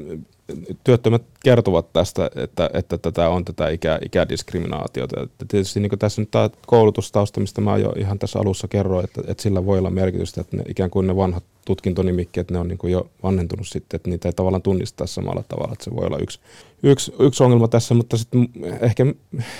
työttömät 0.84 1.22
kertovat 1.44 1.92
tästä, 1.92 2.30
että, 2.36 2.70
että 2.74 2.98
tätä 2.98 3.28
on 3.28 3.44
tätä 3.44 3.68
ikä, 3.68 3.98
ikädiskriminaatiota. 4.04 5.22
Että 5.22 5.44
tietysti 5.48 5.80
niin 5.80 5.98
tässä 5.98 6.22
nyt 6.22 6.30
tämä 6.30 6.50
koulutustausta, 6.66 7.40
mistä 7.40 7.60
mä 7.60 7.76
jo 7.76 7.92
ihan 7.96 8.18
tässä 8.18 8.38
alussa 8.38 8.68
kerroin, 8.68 9.04
että, 9.04 9.22
että 9.26 9.42
sillä 9.42 9.66
voi 9.66 9.78
olla 9.78 9.90
merkitystä, 9.90 10.40
että 10.40 10.56
ne, 10.56 10.62
ikään 10.68 10.90
kuin 10.90 11.06
ne 11.06 11.16
vanhat 11.16 11.44
tutkintonimikkeet, 11.64 12.50
ne 12.50 12.58
on 12.58 12.68
niin 12.68 12.92
jo 12.92 13.10
vanhentunut 13.22 13.68
sitten, 13.68 13.96
että 13.96 14.10
niitä 14.10 14.28
ei 14.28 14.32
tavallaan 14.32 14.62
tunnista 14.62 15.06
samalla 15.06 15.44
tavalla, 15.48 15.72
että 15.72 15.84
se 15.84 15.96
voi 15.96 16.06
olla 16.06 16.18
yksi, 16.18 16.40
yksi, 16.82 17.12
yksi 17.18 17.42
ongelma 17.42 17.68
tässä, 17.68 17.94
mutta 17.94 18.16
sitten 18.16 18.48
ehkä 18.80 19.06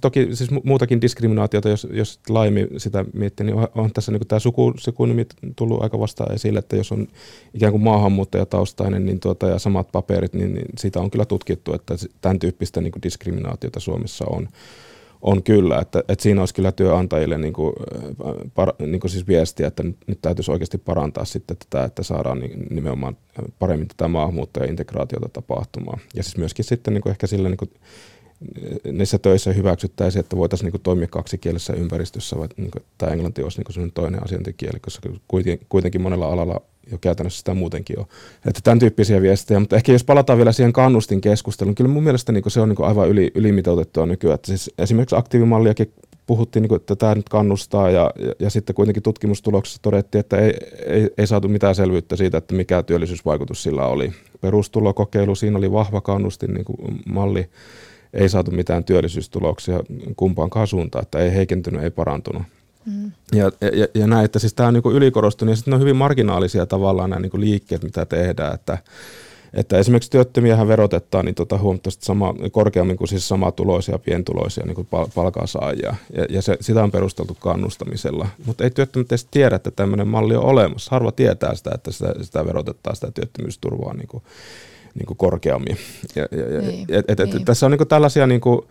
toki 0.03 0.37
siis 0.37 0.51
muutakin 0.65 1.01
diskriminaatiota, 1.01 1.69
jos, 1.69 1.87
jos 1.91 2.21
laajemmin 2.29 2.69
sitä 2.77 3.05
miettii, 3.15 3.47
niin 3.47 3.57
on, 3.57 3.69
on 3.75 3.93
tässä 3.93 4.13
niin 4.13 4.29
tämä 4.29 4.39
suku, 4.39 4.75
sukunimi 4.77 5.27
tullut 5.57 5.83
aika 5.83 5.99
vasta 6.01 6.27
esille, 6.33 6.59
että 6.59 6.77
jos 6.77 6.93
on 6.93 7.09
ikään 7.55 7.73
kuin 7.73 7.83
maahanmuuttajataustainen 7.83 9.07
niin 9.07 9.21
tuota, 9.21 9.47
ja 9.47 9.59
samat 9.59 9.93
paperit, 9.93 10.35
niin, 10.35 10.55
niin 10.55 10.67
siitä 10.79 11.01
on 11.01 11.11
kyllä 11.11 11.25
tutkittu, 11.25 11.75
että 11.75 11.95
tämän 12.21 12.39
tyyppistä 12.39 12.81
niin 12.81 12.93
diskriminaatiota 13.03 13.81
Suomessa 13.81 14.25
on 14.31 14.49
on 15.23 15.43
kyllä, 15.43 15.79
että, 15.79 16.03
että 16.09 16.23
siinä 16.23 16.43
olisi 16.43 16.55
kyllä 16.55 16.73
työnantajille 16.73 17.39
niin 17.39 17.53
kuin, 17.53 17.73
par, 18.55 18.73
niin 18.79 19.01
kuin 19.01 19.11
siis 19.11 19.29
viestiä, 19.29 19.67
että 19.67 19.83
nyt, 19.83 19.97
nyt 20.07 20.19
täytyisi 20.23 20.51
oikeasti 20.51 20.79
parantaa 20.79 21.25
sitten 21.25 21.57
tätä, 21.57 21.85
että 21.85 22.03
saadaan 22.03 22.43
nimenomaan 22.71 23.17
paremmin 23.59 23.89
tätä 23.89 24.09
maahanmuuttaja-integraatiota 24.09 25.29
tapahtumaan. 25.33 26.01
Ja 26.15 26.23
siis 26.23 26.37
myöskin 26.37 26.65
sitten 26.65 26.95
niin 26.95 27.03
kuin 27.03 27.11
ehkä 27.11 27.27
sillä 27.27 27.49
niin 27.49 27.57
kuin, 27.57 27.71
niissä 28.93 29.19
töissä 29.19 29.53
hyväksyttäisiin, 29.53 30.21
että 30.21 30.37
voitaisiin 30.37 30.73
niin 30.73 30.83
toimia 30.83 31.07
kaksikielisessä 31.07 31.73
ympäristössä, 31.73 32.39
vai 32.39 32.49
niin 32.57 32.71
kuin, 32.71 32.85
tämä 32.99 33.13
englanti 33.13 33.43
olisi 33.43 33.63
niin 33.77 33.93
toinen 33.93 34.25
asiantuntijakieli, 34.25 34.81
koska 34.81 35.09
kuitenkin, 35.29 35.67
kuitenkin 35.69 36.01
monella 36.01 36.27
alalla 36.27 36.61
jo 36.93 36.99
käytännössä 37.01 37.39
sitä 37.39 37.55
muutenkin 37.55 37.99
on. 37.99 38.07
Että 38.47 38.61
tämän 38.65 38.79
tyyppisiä 38.79 39.23
viestejä, 39.23 39.61
mutta 39.61 39.77
ehkä 39.77 39.93
jos 39.93 40.05
palataan 40.05 40.37
vielä 40.37 40.53
siihen 40.53 40.73
kannustin 40.73 41.21
keskusteluun, 41.21 41.75
kyllä 41.75 41.91
mun 41.91 42.03
mielestä 42.03 42.33
niin 42.33 42.51
se 42.51 42.61
on 42.61 42.69
niin 42.69 42.85
aivan 42.85 43.09
yli, 43.09 43.31
ylimitoitettua 43.35 44.07
nykyään. 44.07 44.35
Että 44.35 44.47
siis 44.47 44.71
esimerkiksi 44.79 45.17
aktiivimalliakin 45.17 45.93
puhuttiin, 46.27 46.63
niin 46.63 46.69
kuin, 46.69 46.77
että 46.81 46.97
tämä 46.97 47.15
nyt 47.15 47.29
kannustaa 47.29 47.91
ja, 47.91 48.11
ja, 48.19 48.33
ja 48.39 48.51
sitten 48.51 48.75
kuitenkin 48.75 49.03
tutkimustuloksessa 49.03 49.83
todettiin, 49.83 50.21
että 50.21 50.37
ei, 50.37 50.55
ei, 50.87 51.11
ei 51.19 51.27
saatu 51.27 51.49
mitään 51.49 51.75
selvyyttä 51.75 52.17
siitä, 52.17 52.39
että 52.39 52.55
mikä 52.55 52.83
työllisyysvaikutus 52.83 53.63
sillä 53.63 53.87
oli. 53.87 54.13
Perustulokokeilu, 54.41 55.35
siinä 55.35 55.59
oli 55.59 55.73
vahva 55.73 56.01
kannustin 56.01 56.55
niin 56.55 56.65
kuin 56.65 57.01
malli, 57.09 57.51
ei 58.13 58.29
saatu 58.29 58.51
mitään 58.51 58.85
työllisyystuloksia 58.85 59.81
kumpaankaan 60.17 60.67
suuntaan, 60.67 61.03
että 61.03 61.19
ei 61.19 61.35
heikentynyt, 61.35 61.83
ei 61.83 61.91
parantunut. 61.91 62.43
Mm. 62.87 63.13
Ja, 63.33 63.53
ja, 63.61 63.87
ja 63.95 64.07
näin, 64.07 64.25
että 64.25 64.39
siis 64.39 64.55
tämä 64.55 64.67
on 64.67 64.75
niin 64.75 64.95
ylikorostunut 64.95 65.53
ja 65.53 65.57
sitten 65.57 65.75
on 65.75 65.81
hyvin 65.81 65.97
marginaalisia 65.97 66.67
tavallaan 66.67 67.11
nämä 67.11 67.21
niin 67.21 67.41
liikkeet, 67.41 67.83
mitä 67.83 68.07
tehdään, 68.07 68.55
että, 68.55 68.79
että 69.55 69.79
esimerkiksi 69.79 70.11
työttömiähän 70.11 70.69
verotetaan 70.69 71.25
niin 71.25 71.35
tota 71.35 71.59
huomattavasti 71.59 72.05
sama, 72.05 72.35
korkeammin 72.53 72.97
kuin 72.97 73.09
siis 73.09 73.29
tuloisia 73.57 73.99
pientuloisia 73.99 74.67
niin 74.67 74.75
kuin 74.75 74.89
palkansaajia. 75.15 75.95
Ja, 76.17 76.27
ja 76.31 76.43
se, 76.43 76.57
sitä 76.61 76.85
on 76.85 76.91
perusteltu 76.91 77.37
kannustamisella. 77.41 78.29
Mutta 78.47 78.65
ei 78.65 78.71
työttömät 78.71 79.13
edes 79.13 79.27
tiedä, 79.31 79.57
että 79.57 79.71
tämmöinen 79.71 80.09
malli 80.09 80.37
on 80.37 80.45
olemassa. 80.45 80.91
Harva 80.91 81.13
tietää 81.13 81.55
sitä, 81.55 81.71
että 81.75 81.93
sitä, 81.93 82.15
sitä 82.23 82.47
verotetaan 82.47 82.97
sitä 82.97 83.11
työttömyysturvaa 83.11 83.95
niin 83.95 84.09
kuin, 84.09 84.23
niin 84.95 85.07
kuin 85.07 85.17
korkeammin. 85.17 85.77
Ja, 86.17 86.27
ja, 86.31 86.55
ja, 86.55 86.61
niin, 86.61 86.87
et, 86.89 87.11
et, 87.11 87.21
et, 87.21 87.33
niin. 87.33 87.45
Tässä 87.45 87.67
on 87.67 87.73
niin 87.73 87.79
kuin 87.79 87.89
tällaisia 87.89 88.27
niin 88.27 88.41
kuin, 88.41 88.67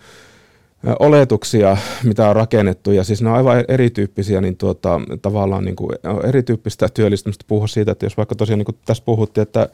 oletuksia, 0.99 1.77
mitä 2.03 2.29
on 2.29 2.35
rakennettu, 2.35 2.91
ja 2.91 3.03
siis 3.03 3.21
ne 3.21 3.29
on 3.29 3.35
aivan 3.35 3.65
erityyppisiä, 3.67 4.41
niin 4.41 4.57
tuota, 4.57 5.01
tavallaan 5.21 5.65
niin 5.65 5.75
kuin, 5.75 5.89
erityyppistä 6.23 6.89
työllistymistä 6.93 7.45
puhua 7.47 7.67
siitä, 7.67 7.91
että 7.91 8.05
jos 8.05 8.17
vaikka 8.17 8.35
tosiaan 8.35 8.59
niin 8.59 8.65
kuin 8.65 8.77
tässä 8.85 9.03
puhuttiin, 9.05 9.41
että, 9.41 9.69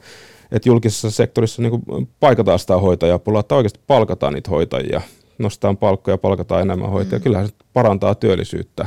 että 0.52 0.68
julkisessa 0.68 1.10
sektorissa 1.10 1.62
niin 1.62 1.70
kuin 1.70 2.08
paikataan 2.20 2.58
sitä 2.58 2.76
hoitajapulaa, 2.76 3.40
että 3.40 3.54
oikeasti 3.54 3.80
palkataan 3.86 4.32
niitä 4.32 4.50
hoitajia, 4.50 5.00
nostetaan 5.38 5.76
palkkoja, 5.76 6.18
palkataan 6.18 6.62
enemmän 6.62 6.90
hoitajia, 6.90 7.18
mm. 7.18 7.22
kyllähän 7.22 7.48
se 7.48 7.54
parantaa 7.72 8.14
työllisyyttä 8.14 8.86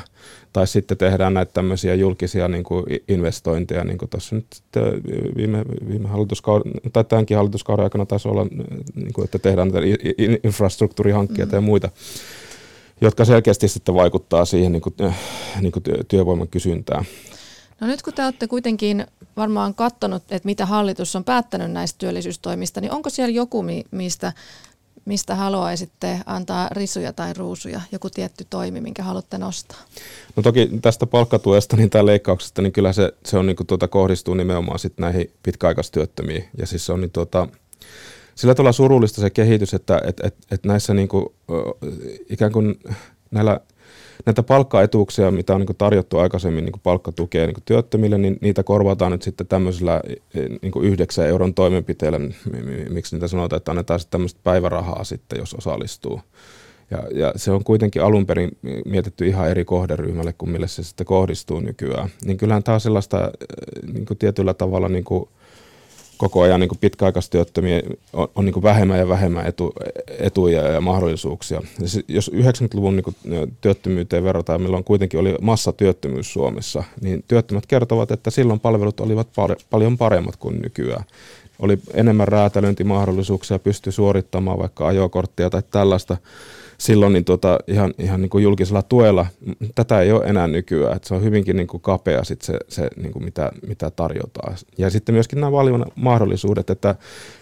tai 0.54 0.68
sitten 0.68 0.98
tehdään 0.98 1.34
näitä 1.34 1.52
tämmöisiä 1.54 1.96
julkisia 1.96 2.48
niin 2.48 2.64
kuin 2.64 2.86
investointeja, 3.08 3.84
niin 3.84 3.98
kuin 3.98 4.10
tuossa 4.10 4.36
nyt 4.36 4.46
viime, 5.36 5.66
viime 5.90 6.10
hallituskauden, 6.10 6.72
tai 6.94 7.04
tämänkin 7.04 7.38
hallituskauden 7.38 7.84
aikana 7.84 8.06
taisi 8.06 8.28
olla, 8.28 8.46
niin 8.96 9.14
kuin, 9.14 9.26
että 9.26 9.40
tehdään 9.40 9.68
näitä 9.68 9.88
infrastruktuurihankkeita 10.44 11.52
mm. 11.52 11.58
ja 11.58 11.62
muita, 11.62 11.90
jotka 13.02 13.26
selkeästi 13.26 13.68
sitten 13.68 13.96
vaikuttaa 13.96 14.46
siihen 14.46 14.72
niin 14.72 14.82
kuin, 14.82 14.96
niin 15.62 15.72
kuin 15.72 15.84
työvoiman 16.08 16.48
kysyntään. 16.48 17.06
No 17.82 17.88
nyt 17.88 18.02
kun 18.02 18.14
te 18.14 18.26
olette 18.26 18.48
kuitenkin 18.48 19.06
varmaan 19.38 19.76
katsonut, 19.76 20.24
että 20.24 20.46
mitä 20.46 20.66
hallitus 20.66 21.16
on 21.16 21.24
päättänyt 21.24 21.72
näistä 21.72 21.98
työllisyystoimista, 21.98 22.82
niin 22.82 22.92
onko 22.92 23.10
siellä 23.10 23.34
joku, 23.34 23.66
mistä 23.92 24.34
mistä 25.08 25.36
haluaisitte 25.36 26.20
antaa 26.26 26.70
risuja 26.72 27.14
tai 27.14 27.34
ruusuja, 27.34 27.82
joku 27.92 28.10
tietty 28.10 28.46
toimi, 28.50 28.82
minkä 28.82 29.04
haluatte 29.04 29.38
nostaa? 29.38 29.78
No 30.36 30.44
toki 30.44 30.70
tästä 30.82 31.06
palkkatuesta 31.06 31.78
niin 31.78 31.90
tai 31.90 32.06
leikkauksesta, 32.06 32.62
niin 32.62 32.74
kyllä 32.74 32.94
se, 32.94 33.14
se 33.26 33.38
on 33.38 33.46
niin 33.46 33.56
kuin 33.56 33.68
tuota, 33.68 33.88
kohdistuu 33.88 34.34
nimenomaan 34.34 34.80
sitten 34.80 35.04
näihin 35.04 35.32
pitkäaikaistyöttömiin. 35.44 36.46
Ja 36.58 36.68
siis 36.68 36.86
se 36.86 36.94
on 36.94 37.02
niin 37.02 37.12
tuota, 37.12 37.48
sillä 38.36 38.56
tavalla 38.56 38.72
surullista 38.72 39.22
se 39.22 39.30
kehitys, 39.30 39.74
että 39.74 40.02
et, 40.06 40.20
et, 40.24 40.36
et 40.52 40.66
näissä 40.66 40.94
niin 40.94 41.08
kuin, 41.08 41.26
ikään 42.30 42.52
kuin 42.52 42.80
näillä 43.32 43.60
näitä 44.26 44.44
palkkaetuuksia, 44.44 45.32
mitä 45.32 45.56
on 45.56 45.62
niin 45.62 45.78
tarjottu 45.78 46.18
aikaisemmin 46.18 46.66
niin 46.66 46.82
palkkatukea 46.84 47.48
niin 47.48 47.56
työttömille, 47.66 48.18
niin 48.18 48.38
niitä 48.42 48.64
korvataan 48.64 49.12
nyt 49.12 49.22
sitten 49.22 49.48
tämmöisellä 49.48 50.02
niin 50.62 50.84
yhdeksän 50.84 51.28
euron 51.28 51.54
toimenpiteellä, 51.54 52.20
miksi 52.90 53.16
niitä 53.16 53.28
sanotaan, 53.28 53.58
että 53.58 53.72
annetaan 53.72 54.00
sitten 54.00 54.12
tämmöistä 54.12 54.40
päivärahaa 54.44 55.04
sitten, 55.04 55.40
jos 55.40 55.54
osallistuu. 55.54 56.22
Ja, 56.92 57.04
ja 57.12 57.34
se 57.36 57.52
on 57.52 57.64
kuitenkin 57.64 58.04
alun 58.04 58.26
perin 58.26 58.52
mietitty 58.86 59.28
ihan 59.28 59.50
eri 59.50 59.66
kohderyhmälle 59.66 60.34
kuin 60.34 60.50
mille 60.50 60.68
se 60.68 60.84
sitten 60.84 61.06
kohdistuu 61.06 61.60
nykyään. 61.60 62.10
Niin 62.26 62.38
kyllähän 62.38 62.64
tämä 62.64 62.74
on 62.74 62.82
sellaista 62.82 63.32
niin 63.94 64.06
kuin 64.06 64.18
tietyllä 64.18 64.54
tavalla 64.54 64.90
niin 64.90 65.04
kuin 65.04 65.30
koko 66.18 66.42
ajan 66.42 66.60
niin 66.60 66.70
pitkäaikaistyöttömiä 66.82 67.82
on, 68.14 68.28
on 68.36 68.46
niin 68.46 68.64
vähemmän 68.64 69.00
ja 69.00 69.08
vähemmän 69.08 69.48
etu, 69.48 69.74
etuja 70.20 70.62
ja 70.62 70.82
mahdollisuuksia. 70.82 71.62
Ja 71.80 71.88
jos 72.08 72.32
90-luvun 72.34 72.96
niin 72.96 73.58
työttömyyteen 73.62 74.24
verrataan, 74.24 74.62
milloin 74.62 74.84
kuitenkin 74.84 75.20
oli 75.20 75.36
massatyöttömyys 75.42 76.34
Suomessa, 76.34 76.84
niin 77.02 77.24
työttömät 77.28 77.66
kertovat, 77.66 78.12
että 78.12 78.30
silloin 78.30 78.60
palvelut 78.60 79.00
olivat 79.00 79.28
pal- 79.36 79.56
paljon 79.70 79.98
paremmat 79.98 80.36
kuin 80.36 80.62
nykyään. 80.62 81.04
Oli 81.60 81.80
enemmän 81.94 82.28
räätälöintimahdollisuuksia, 82.28 83.60
pystyi 83.60 83.94
suorittamaan 83.94 84.60
vaikka 84.60 84.88
ajokorttia 84.88 85.50
tai 85.50 85.64
tällaista 85.72 86.18
silloin 86.78 87.14
niin 87.14 87.26
tuota, 87.26 87.60
ihan, 87.68 87.94
ihan 87.98 88.22
niin 88.22 88.30
kuin 88.30 88.44
julkisella 88.44 88.82
tuella, 88.82 89.26
tätä 89.76 90.02
ei 90.02 90.12
ole 90.12 90.26
enää 90.26 90.48
nykyään, 90.48 90.96
että 90.96 91.08
se 91.08 91.14
on 91.14 91.24
hyvinkin 91.24 91.56
niin 91.56 91.68
kuin 91.68 91.82
kapea 91.82 92.24
sit 92.24 92.42
se, 92.42 92.60
se 92.68 92.88
niin 92.98 93.12
kuin 93.12 93.26
mitä, 93.26 93.52
mitä 93.68 93.92
tarjotaan. 93.92 94.58
Ja 94.78 94.90
sitten 94.90 95.16
myöskin 95.16 95.40
nämä 95.40 95.52
valion 95.52 95.86
mahdollisuudet, 95.96 96.70
että 96.70 96.96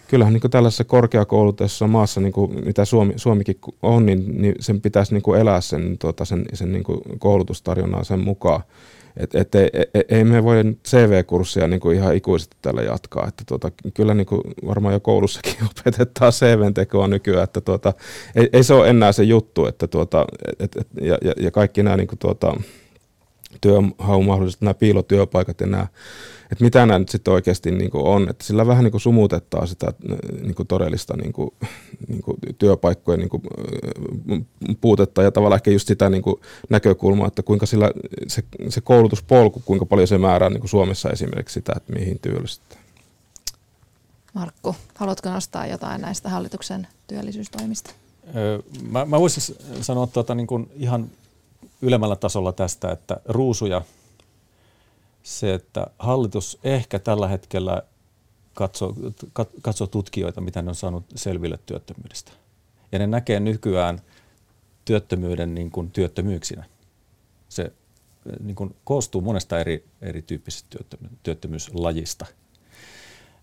kyllähän 0.07 0.33
niin 0.33 0.41
kuin 0.41 0.51
tällaisessa 0.51 0.83
korkeakoulutuksessa 0.83 1.87
maassa, 1.87 2.21
niin 2.21 2.33
kuin 2.33 2.65
mitä 2.65 2.85
Suomi, 2.85 3.13
Suomikin 3.15 3.59
on, 3.81 4.05
niin, 4.05 4.41
niin 4.41 4.55
sen 4.59 4.81
pitäisi 4.81 5.13
niin 5.13 5.23
kuin 5.23 5.41
elää 5.41 5.61
sen, 5.61 5.97
tuota, 5.97 6.25
sen, 6.25 6.45
sen 6.53 6.71
niin 6.71 6.83
kuin 6.83 7.01
koulutustarjonnan 7.19 8.05
sen 8.05 8.19
mukaan. 8.19 8.63
Et, 9.17 9.35
et 9.35 9.55
ei, 9.55 9.69
ei 10.09 10.23
me 10.23 10.43
voi 10.43 10.63
CV-kurssia 10.87 11.67
niin 11.67 11.79
kuin 11.79 11.97
ihan 11.97 12.15
ikuisesti 12.15 12.57
tällä 12.61 12.81
jatkaa. 12.81 13.27
Että 13.27 13.43
tuota, 13.47 13.71
kyllä 13.93 14.13
niin 14.13 14.25
kuin 14.25 14.41
varmaan 14.67 14.93
jo 14.93 14.99
koulussakin 14.99 15.55
opetetaan 15.79 16.31
CV-tekoa 16.31 17.07
nykyään, 17.07 17.43
että 17.43 17.61
tuota, 17.61 17.93
ei, 18.35 18.49
ei, 18.53 18.63
se 18.63 18.73
ole 18.73 18.89
enää 18.89 19.11
se 19.11 19.23
juttu. 19.23 19.65
Että 19.65 19.87
tuota, 19.87 20.25
et, 20.59 20.75
et, 20.75 20.87
ja, 21.01 21.17
ja, 21.21 21.33
ja 21.39 21.51
kaikki 21.51 21.83
nämä 21.83 21.97
niin 21.97 22.07
kuin 22.07 22.19
tuota, 22.19 22.57
työhaun 23.65 24.25
mahdollisuudet, 24.25 24.61
nämä 24.61 24.73
piilotyöpaikat 24.73 25.61
ja 25.61 25.67
nämä 25.67 25.87
että 26.51 26.63
mitä 26.63 26.85
nämä 26.85 26.99
nyt 26.99 27.09
sitten 27.09 27.33
oikeasti 27.33 27.71
niin 27.71 27.91
kuin 27.91 28.05
on. 28.05 28.29
Että 28.29 28.43
sillä 28.43 28.67
vähän 28.67 28.83
niin 28.83 28.91
kuin 28.91 29.01
sumutettaa 29.01 29.65
sitä 29.65 29.93
niin 30.41 30.55
kuin 30.55 30.67
todellista 30.67 31.17
niin 31.17 31.33
kuin, 31.33 31.49
niin 32.07 32.21
kuin 32.21 32.37
työpaikkojen 32.57 33.19
niin 33.19 33.29
kuin, 33.29 33.43
puutetta 34.81 35.23
ja 35.23 35.31
tavallaan 35.31 35.57
ehkä 35.57 35.71
just 35.71 35.87
sitä 35.87 36.09
niin 36.09 36.21
kuin 36.21 36.41
näkökulmaa, 36.69 37.27
että 37.27 37.43
kuinka 37.43 37.65
sillä 37.65 37.91
se, 38.27 38.43
se 38.69 38.81
koulutuspolku, 38.81 39.61
kuinka 39.65 39.85
paljon 39.85 40.07
se 40.07 40.17
määrää 40.17 40.49
niin 40.49 40.61
kuin 40.61 40.69
Suomessa 40.69 41.09
esimerkiksi 41.09 41.53
sitä, 41.53 41.73
että 41.77 41.93
mihin 41.93 42.19
työllistetään. 42.19 42.83
Markku, 44.33 44.75
haluatko 44.95 45.29
nostaa 45.29 45.67
jotain 45.67 46.01
näistä 46.01 46.29
hallituksen 46.29 46.87
työllisyystoimista? 47.07 47.91
mä, 48.91 49.05
mä 49.05 49.19
voisin 49.19 49.55
sanoa 49.81 50.07
tuota, 50.07 50.35
niin 50.35 50.47
kuin 50.47 50.69
ihan 50.75 51.09
ylemmällä 51.81 52.15
tasolla 52.15 52.51
tästä, 52.51 52.91
että 52.91 53.21
ruusuja 53.25 53.81
se, 55.23 55.53
että 55.53 55.87
hallitus 55.99 56.59
ehkä 56.63 56.99
tällä 56.99 57.27
hetkellä 57.27 57.83
katsoo, 58.53 58.93
katsoo 59.61 59.87
tutkijoita, 59.87 60.41
mitä 60.41 60.61
ne 60.61 60.69
on 60.69 60.75
saanut 60.75 61.05
selville 61.15 61.59
työttömyydestä. 61.65 62.31
Ja 62.91 62.99
ne 62.99 63.07
näkee 63.07 63.39
nykyään 63.39 64.01
työttömyyden 64.85 65.55
niin 65.55 65.71
kuin 65.71 65.91
työttömyyksinä. 65.91 66.65
Se 67.49 67.71
niin 68.39 68.55
kuin 68.55 68.75
koostuu 68.83 69.21
monesta 69.21 69.59
eri, 69.59 69.85
erityyppisestä 70.01 70.77
työttömyyslajista. 71.23 72.25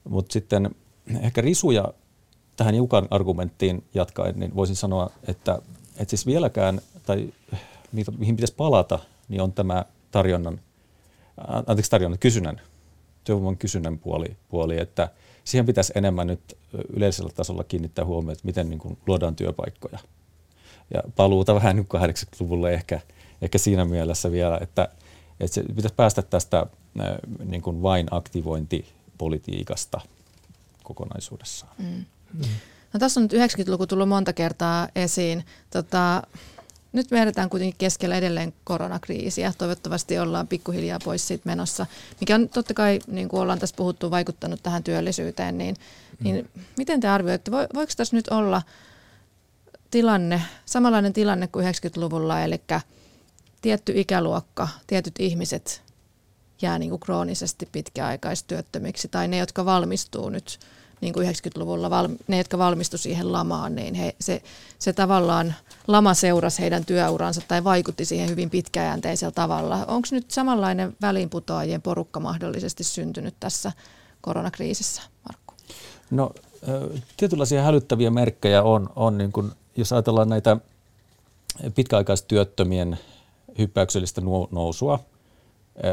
Mutta 0.09 0.33
sitten 0.33 0.71
ehkä 1.21 1.41
risuja 1.41 1.95
tähän 2.57 2.75
Jukan 2.75 3.09
argumenttiin 3.11 3.85
jatkaen, 3.95 4.41
niin 4.41 4.57
voisin 4.57 4.77
sanoa, 4.77 5.11
että, 5.29 5.59
että 5.97 6.11
siis 6.11 6.27
vieläkään, 6.27 6.81
tai 7.07 7.33
mihin 7.93 8.37
pitäisi 8.37 8.55
palata, 8.55 8.99
niin 9.29 9.41
on 9.41 9.53
tämä 9.53 9.85
tarjonnan, 10.11 10.61
anteeksi 11.67 11.91
tarjonnan, 11.91 12.19
kysynnän, 12.19 12.61
työvoiman 13.25 13.57
kysynnän 13.57 13.99
puoli, 13.99 14.37
puoli, 14.49 14.79
että 14.79 15.09
siihen 15.45 15.67
pitäisi 15.67 15.93
enemmän 15.97 16.27
nyt 16.27 16.57
yleisellä 16.97 17.31
tasolla 17.35 17.65
kiinnittää 17.65 18.05
huomioon, 18.05 18.33
että 18.33 18.47
miten 18.47 18.71
niin 18.71 18.79
kuin 18.79 18.99
luodaan 19.07 19.37
työpaikkoja. 19.37 19.99
Ja 20.95 21.03
paluuta 21.17 21.55
vähän 21.55 21.79
80-luvulle 21.79 22.75
ehkä, 22.75 23.01
ehkä 23.43 23.59
siinä 23.59 23.85
mielessä 23.85 24.33
vielä, 24.33 24.59
että, 24.63 24.89
että 25.41 25.55
se 25.55 25.63
pitäisi 25.63 25.95
päästä 25.95 26.23
tästä 26.23 26.67
niin 27.45 27.63
kuin 27.63 27.83
vain 27.83 28.07
aktivointipolitiikasta 28.11 30.01
kokonaisuudessaan. 30.83 31.73
Mm. 31.79 32.05
No, 32.93 33.01
tässä 33.01 33.21
on 33.21 33.25
nyt 33.25 33.33
90-luku 33.33 33.87
tullut 33.87 34.09
monta 34.09 34.33
kertaa 34.33 34.89
esiin. 34.95 35.45
Tota, 35.71 36.23
nyt 36.93 37.11
me 37.11 37.23
edetään 37.23 37.51
kuitenkin 37.51 37.79
keskellä 37.79 38.17
edelleen 38.17 38.55
koronakriisiä. 38.65 39.53
Toivottavasti 39.59 40.19
ollaan 40.19 40.49
pikkuhiljaa 40.49 40.99
pois 41.05 41.29
siitä 41.29 41.43
menossa, 41.45 41.87
mikä 42.21 42.35
on 42.35 42.49
totta 42.49 42.75
kai, 42.75 42.99
niin 43.07 43.29
kuin 43.29 43.41
ollaan 43.41 43.59
tässä 43.59 43.77
puhuttu, 43.77 44.11
vaikuttanut 44.11 44.63
tähän 44.63 44.85
työllisyyteen. 44.85 45.59
Niin, 45.59 45.77
mm. 46.19 46.25
niin 46.25 46.51
miten 46.77 47.01
te 47.01 47.09
arvioitte, 47.09 47.51
voiko 47.51 47.93
tässä 47.97 48.17
nyt 48.17 48.29
olla 48.29 48.63
tilanne, 49.91 50.43
samanlainen 50.65 51.13
tilanne 51.13 51.47
kuin 51.47 51.67
90-luvulla, 51.67 52.41
eli 52.41 52.61
tietty 53.63 53.93
ikäluokka, 53.97 54.69
tietyt 54.87 55.15
ihmiset 55.19 55.83
jää 56.63 56.79
niin 56.79 56.91
kuin 56.91 57.01
kroonisesti 57.01 57.69
pitkäaikaistyöttömiksi, 57.73 59.09
tai 59.09 59.29
ne, 59.29 59.39
jotka 59.39 59.65
valmistuu 59.65 60.29
nyt 60.29 60.61
niin 61.03 61.15
kuin 61.15 61.29
90-luvulla, 61.29 62.11
ne, 62.29 62.39
jotka 62.39 62.59
valmistu 62.59 62.99
siihen 62.99 63.33
lamaan, 63.33 63.75
niin 63.75 63.95
he, 63.95 64.15
se, 64.21 64.43
se 64.79 64.93
tavallaan 64.93 65.55
lama 65.87 66.15
seurasi 66.15 66.63
heidän 66.63 66.85
työuransa 66.85 67.41
tai 67.49 67.65
vaikutti 67.65 68.05
siihen 68.05 68.29
hyvin 68.29 68.51
pitkäjänteisellä 68.51 69.33
tavalla. 69.33 69.85
Onko 69.87 70.09
nyt 70.11 70.31
samanlainen 70.31 70.97
väliinputoajien 71.01 71.83
porukka 71.83 72.21
mahdollisesti 72.21 72.85
syntynyt 72.85 73.35
tässä 73.41 73.73
koronakriisissä, 74.21 75.03
Markku? 75.29 75.55
No 76.11 76.31
tietynlaisia 77.17 77.63
hälyttäviä 77.63 78.11
merkkejä 78.11 78.63
on, 78.63 78.89
on 78.97 79.19
niin 79.19 79.33
kuin, 79.33 79.53
jos 79.77 79.93
ajatellaan 79.93 80.29
näitä 80.29 80.57
pitkäaikaistyöttömien 81.75 82.99
hyppäyksellistä 83.59 84.23
nousua, 84.51 84.99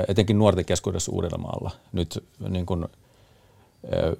etenkin 0.07 0.37
nuorten 0.39 0.65
keskuudessa 0.65 1.11
Uudellamaalla. 1.11 1.71
Nyt 1.91 2.23
niin 2.49 2.65
kuin, 2.65 2.85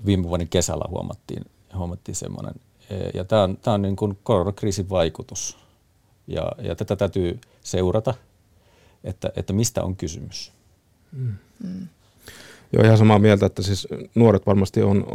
viime 0.06 0.24
vuoden 0.24 0.48
kesällä 0.48 0.86
huomattiin, 0.90 1.46
huomattiin 1.76 2.16
semmoinen. 2.16 2.54
Ja 3.14 3.24
tämä 3.24 3.44
on, 3.44 3.58
tämä 3.58 3.74
on 3.74 3.82
niin 3.82 3.96
kuin 3.96 4.18
koronakriisin 4.24 4.90
vaikutus. 4.90 5.58
Ja, 6.28 6.52
ja 6.62 6.76
tätä 6.76 6.96
täytyy 6.96 7.40
seurata, 7.62 8.14
että, 9.04 9.32
että 9.36 9.54
mistä 9.54 9.84
on 9.84 9.96
kysymys. 9.96 10.52
Mm. 11.12 11.34
Mm. 11.64 11.88
Joo, 12.74 12.84
ihan 12.84 12.98
samaa 12.98 13.20
mieltä, 13.20 13.46
että 13.46 13.64
siis 13.64 13.88
nuoret 14.16 14.46
varmasti 14.46 14.82
on 14.82 15.06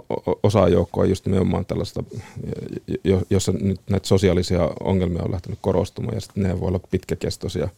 osa 0.43 0.69
joukkoa 0.69 1.05
just 1.05 1.27
nimenomaan 1.27 1.67
tällaista, 1.67 2.05
jossa 3.31 3.53
nyt 3.53 3.81
näitä 3.91 4.07
sosiaalisia 4.07 4.71
ongelmia 4.81 5.23
on 5.23 5.33
lähtenyt 5.33 5.59
korostumaan 5.63 6.15
ja 6.15 6.21
sitten 6.21 6.43
ne 6.43 6.61
voi 6.61 6.69
olla 6.69 6.81
pitkäkestoisia 6.91 7.69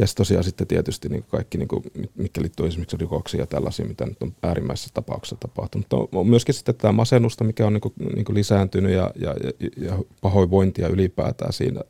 kestoisia 0.00 0.42
sitten 0.42 0.66
tietysti 0.66 1.08
niin 1.08 1.24
kaikki, 1.28 1.58
niin 1.58 1.68
kuin, 1.68 1.82
mitkä 2.14 2.40
liittyy 2.40 2.66
esimerkiksi 2.66 2.96
rikoksiin 2.96 3.40
ja 3.40 3.46
tällaisia, 3.46 3.86
mitä 3.86 4.06
nyt 4.06 4.22
on 4.22 4.32
äärimmäisessä 4.42 4.90
tapauksessa 4.94 5.36
tapahtunut. 5.40 5.86
Mutta 5.92 6.18
on 6.18 6.26
myöskin 6.26 6.54
sitten 6.54 6.74
tämä 6.74 6.92
masennusta, 6.92 7.44
mikä 7.44 7.66
on 7.66 7.72
niin 7.72 7.80
kuin, 7.80 7.94
niin 8.14 8.24
kuin 8.24 8.36
lisääntynyt 8.36 8.92
ja, 8.92 9.10
ja, 9.20 9.34
ja 9.76 9.98
pahoinvointia 10.20 10.88
ylipäätään 10.88 11.52
siinä 11.52 11.80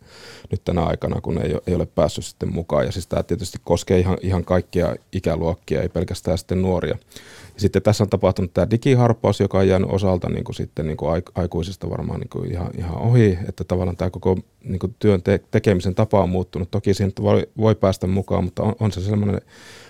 nyt 0.51 0.65
tänä 0.65 0.83
aikana, 0.83 1.21
kun 1.21 1.43
ei, 1.43 1.55
ei 1.67 1.75
ole 1.75 1.87
päässyt 1.87 2.25
sitten 2.25 2.53
mukaan. 2.55 2.87
Ja 2.87 2.93
siis 2.93 3.07
tämä 3.07 3.23
tietysti 3.23 3.59
koskee 3.65 3.99
ihan, 3.99 4.19
ihan 4.21 4.45
kaikkia 4.45 4.97
ikäluokkia, 5.13 5.83
ei 5.83 5.89
pelkästään 5.89 6.39
sitten 6.39 6.63
nuoria. 6.63 6.97
Ja 7.55 7.61
sitten 7.61 7.83
tässä 7.83 8.05
on 8.05 8.11
tapahtunut 8.11 8.55
tämä 8.55 8.71
digiharppaus, 8.71 9.41
joka 9.41 9.59
on 9.59 9.69
jäänyt 9.69 9.91
osalta 9.91 10.29
niin 10.29 10.45
kuin 10.45 10.57
sitten 10.57 10.87
niin 10.87 10.97
kuin 10.97 11.23
aikuisista 11.35 11.91
varmaan 11.91 12.21
niin 12.21 12.29
kuin 12.29 12.53
ihan, 12.53 12.71
ihan 12.79 12.99
ohi, 12.99 13.39
että 13.49 13.65
tavallaan 13.65 13.97
tämä 13.97 14.11
koko 14.11 14.39
niin 14.69 14.79
kuin 14.79 14.95
työn 14.99 15.23
te- 15.23 15.41
tekemisen 15.51 15.95
tapa 15.95 16.23
on 16.23 16.29
muuttunut. 16.31 16.71
Toki 16.71 16.95
siihen 16.95 17.13
voi, 17.21 17.47
voi 17.59 17.75
päästä 17.75 18.07
mukaan, 18.07 18.45
mutta 18.45 18.63
on, 18.63 18.75
on 18.81 18.93
se 18.93 19.01
sellainen 19.01 19.41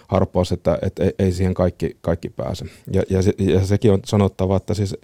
harppaus, 0.09 0.53
että, 0.53 0.79
että 0.83 1.05
ei, 1.05 1.13
ei 1.19 1.33
siihen 1.33 1.55
kaikki, 1.55 1.97
kaikki 2.01 2.29
pääse. 2.29 2.65
Ja, 2.93 3.03
ja, 3.11 3.23
se, 3.23 3.33
ja 3.39 3.67
sekin 3.67 3.93
on 3.93 4.01
sanottava, 4.05 4.57
että 4.57 4.75
siis 4.75 4.97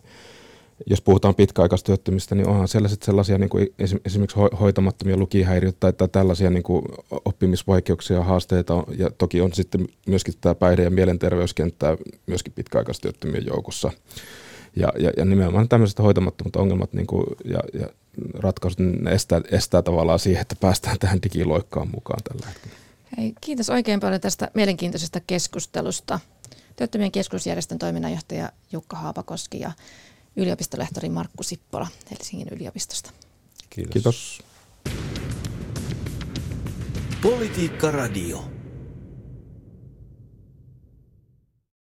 jos 0.86 1.00
puhutaan 1.00 1.34
pitkäaikaistyöttömistä, 1.34 2.34
niin 2.34 2.48
onhan 2.48 2.68
siellä 2.68 2.88
sellaisia 3.02 3.38
niin 3.38 3.50
kuin 3.50 3.74
esimerkiksi 4.04 4.38
hoitamattomia 4.60 5.16
lukihäiriöitä 5.16 5.92
tai 5.92 6.08
tällaisia 6.08 6.50
niin 6.50 6.62
kuin 6.62 6.84
oppimisvaikeuksia 7.24 8.16
ja 8.16 8.24
haasteita. 8.24 8.84
Ja 8.98 9.10
toki 9.10 9.40
on 9.40 9.52
sitten 9.52 9.86
myöskin 10.06 10.34
tämä 10.40 10.54
päihde- 10.54 10.82
ja 10.82 10.90
mielenterveyskenttää 10.90 11.96
myöskin 12.26 12.52
pitkäaikaistyöttömien 12.52 13.46
joukossa. 13.46 13.90
Ja, 14.76 14.92
ja, 14.98 15.10
ja 15.16 15.24
nimenomaan 15.24 15.68
tämmöiset 15.68 15.98
hoitamattomat 15.98 16.56
ongelmat 16.56 16.92
niin 16.92 17.06
kuin, 17.06 17.26
ja, 17.44 17.60
ja 17.80 17.86
ratkaisut 18.34 18.78
ne 18.78 19.10
estää, 19.12 19.40
estää 19.50 19.82
tavallaan 19.82 20.18
siihen, 20.18 20.40
että 20.42 20.56
päästään 20.60 20.98
tähän 20.98 21.22
digiloikkaan 21.22 21.88
mukaan 21.88 22.22
tällä 22.22 22.46
hetkellä. 22.46 22.76
Hei, 23.16 23.34
kiitos 23.40 23.70
oikein 23.70 24.00
paljon 24.00 24.20
tästä 24.20 24.50
mielenkiintoisesta 24.54 25.20
keskustelusta. 25.20 26.20
Työttömien 26.76 27.12
keskusjärjestön 27.12 27.78
toiminnanjohtaja 27.78 28.52
Jukka 28.72 28.96
Haapakoski 28.96 29.60
ja 29.60 29.72
yliopistolehtori 30.36 31.08
Markku 31.08 31.42
Sippola 31.42 31.86
Helsingin 32.10 32.48
yliopistosta. 32.50 33.10
Kiitos. 33.70 33.92
Kiitos. 33.92 34.42
Politiikka 37.22 37.90
Radio. 37.90 38.44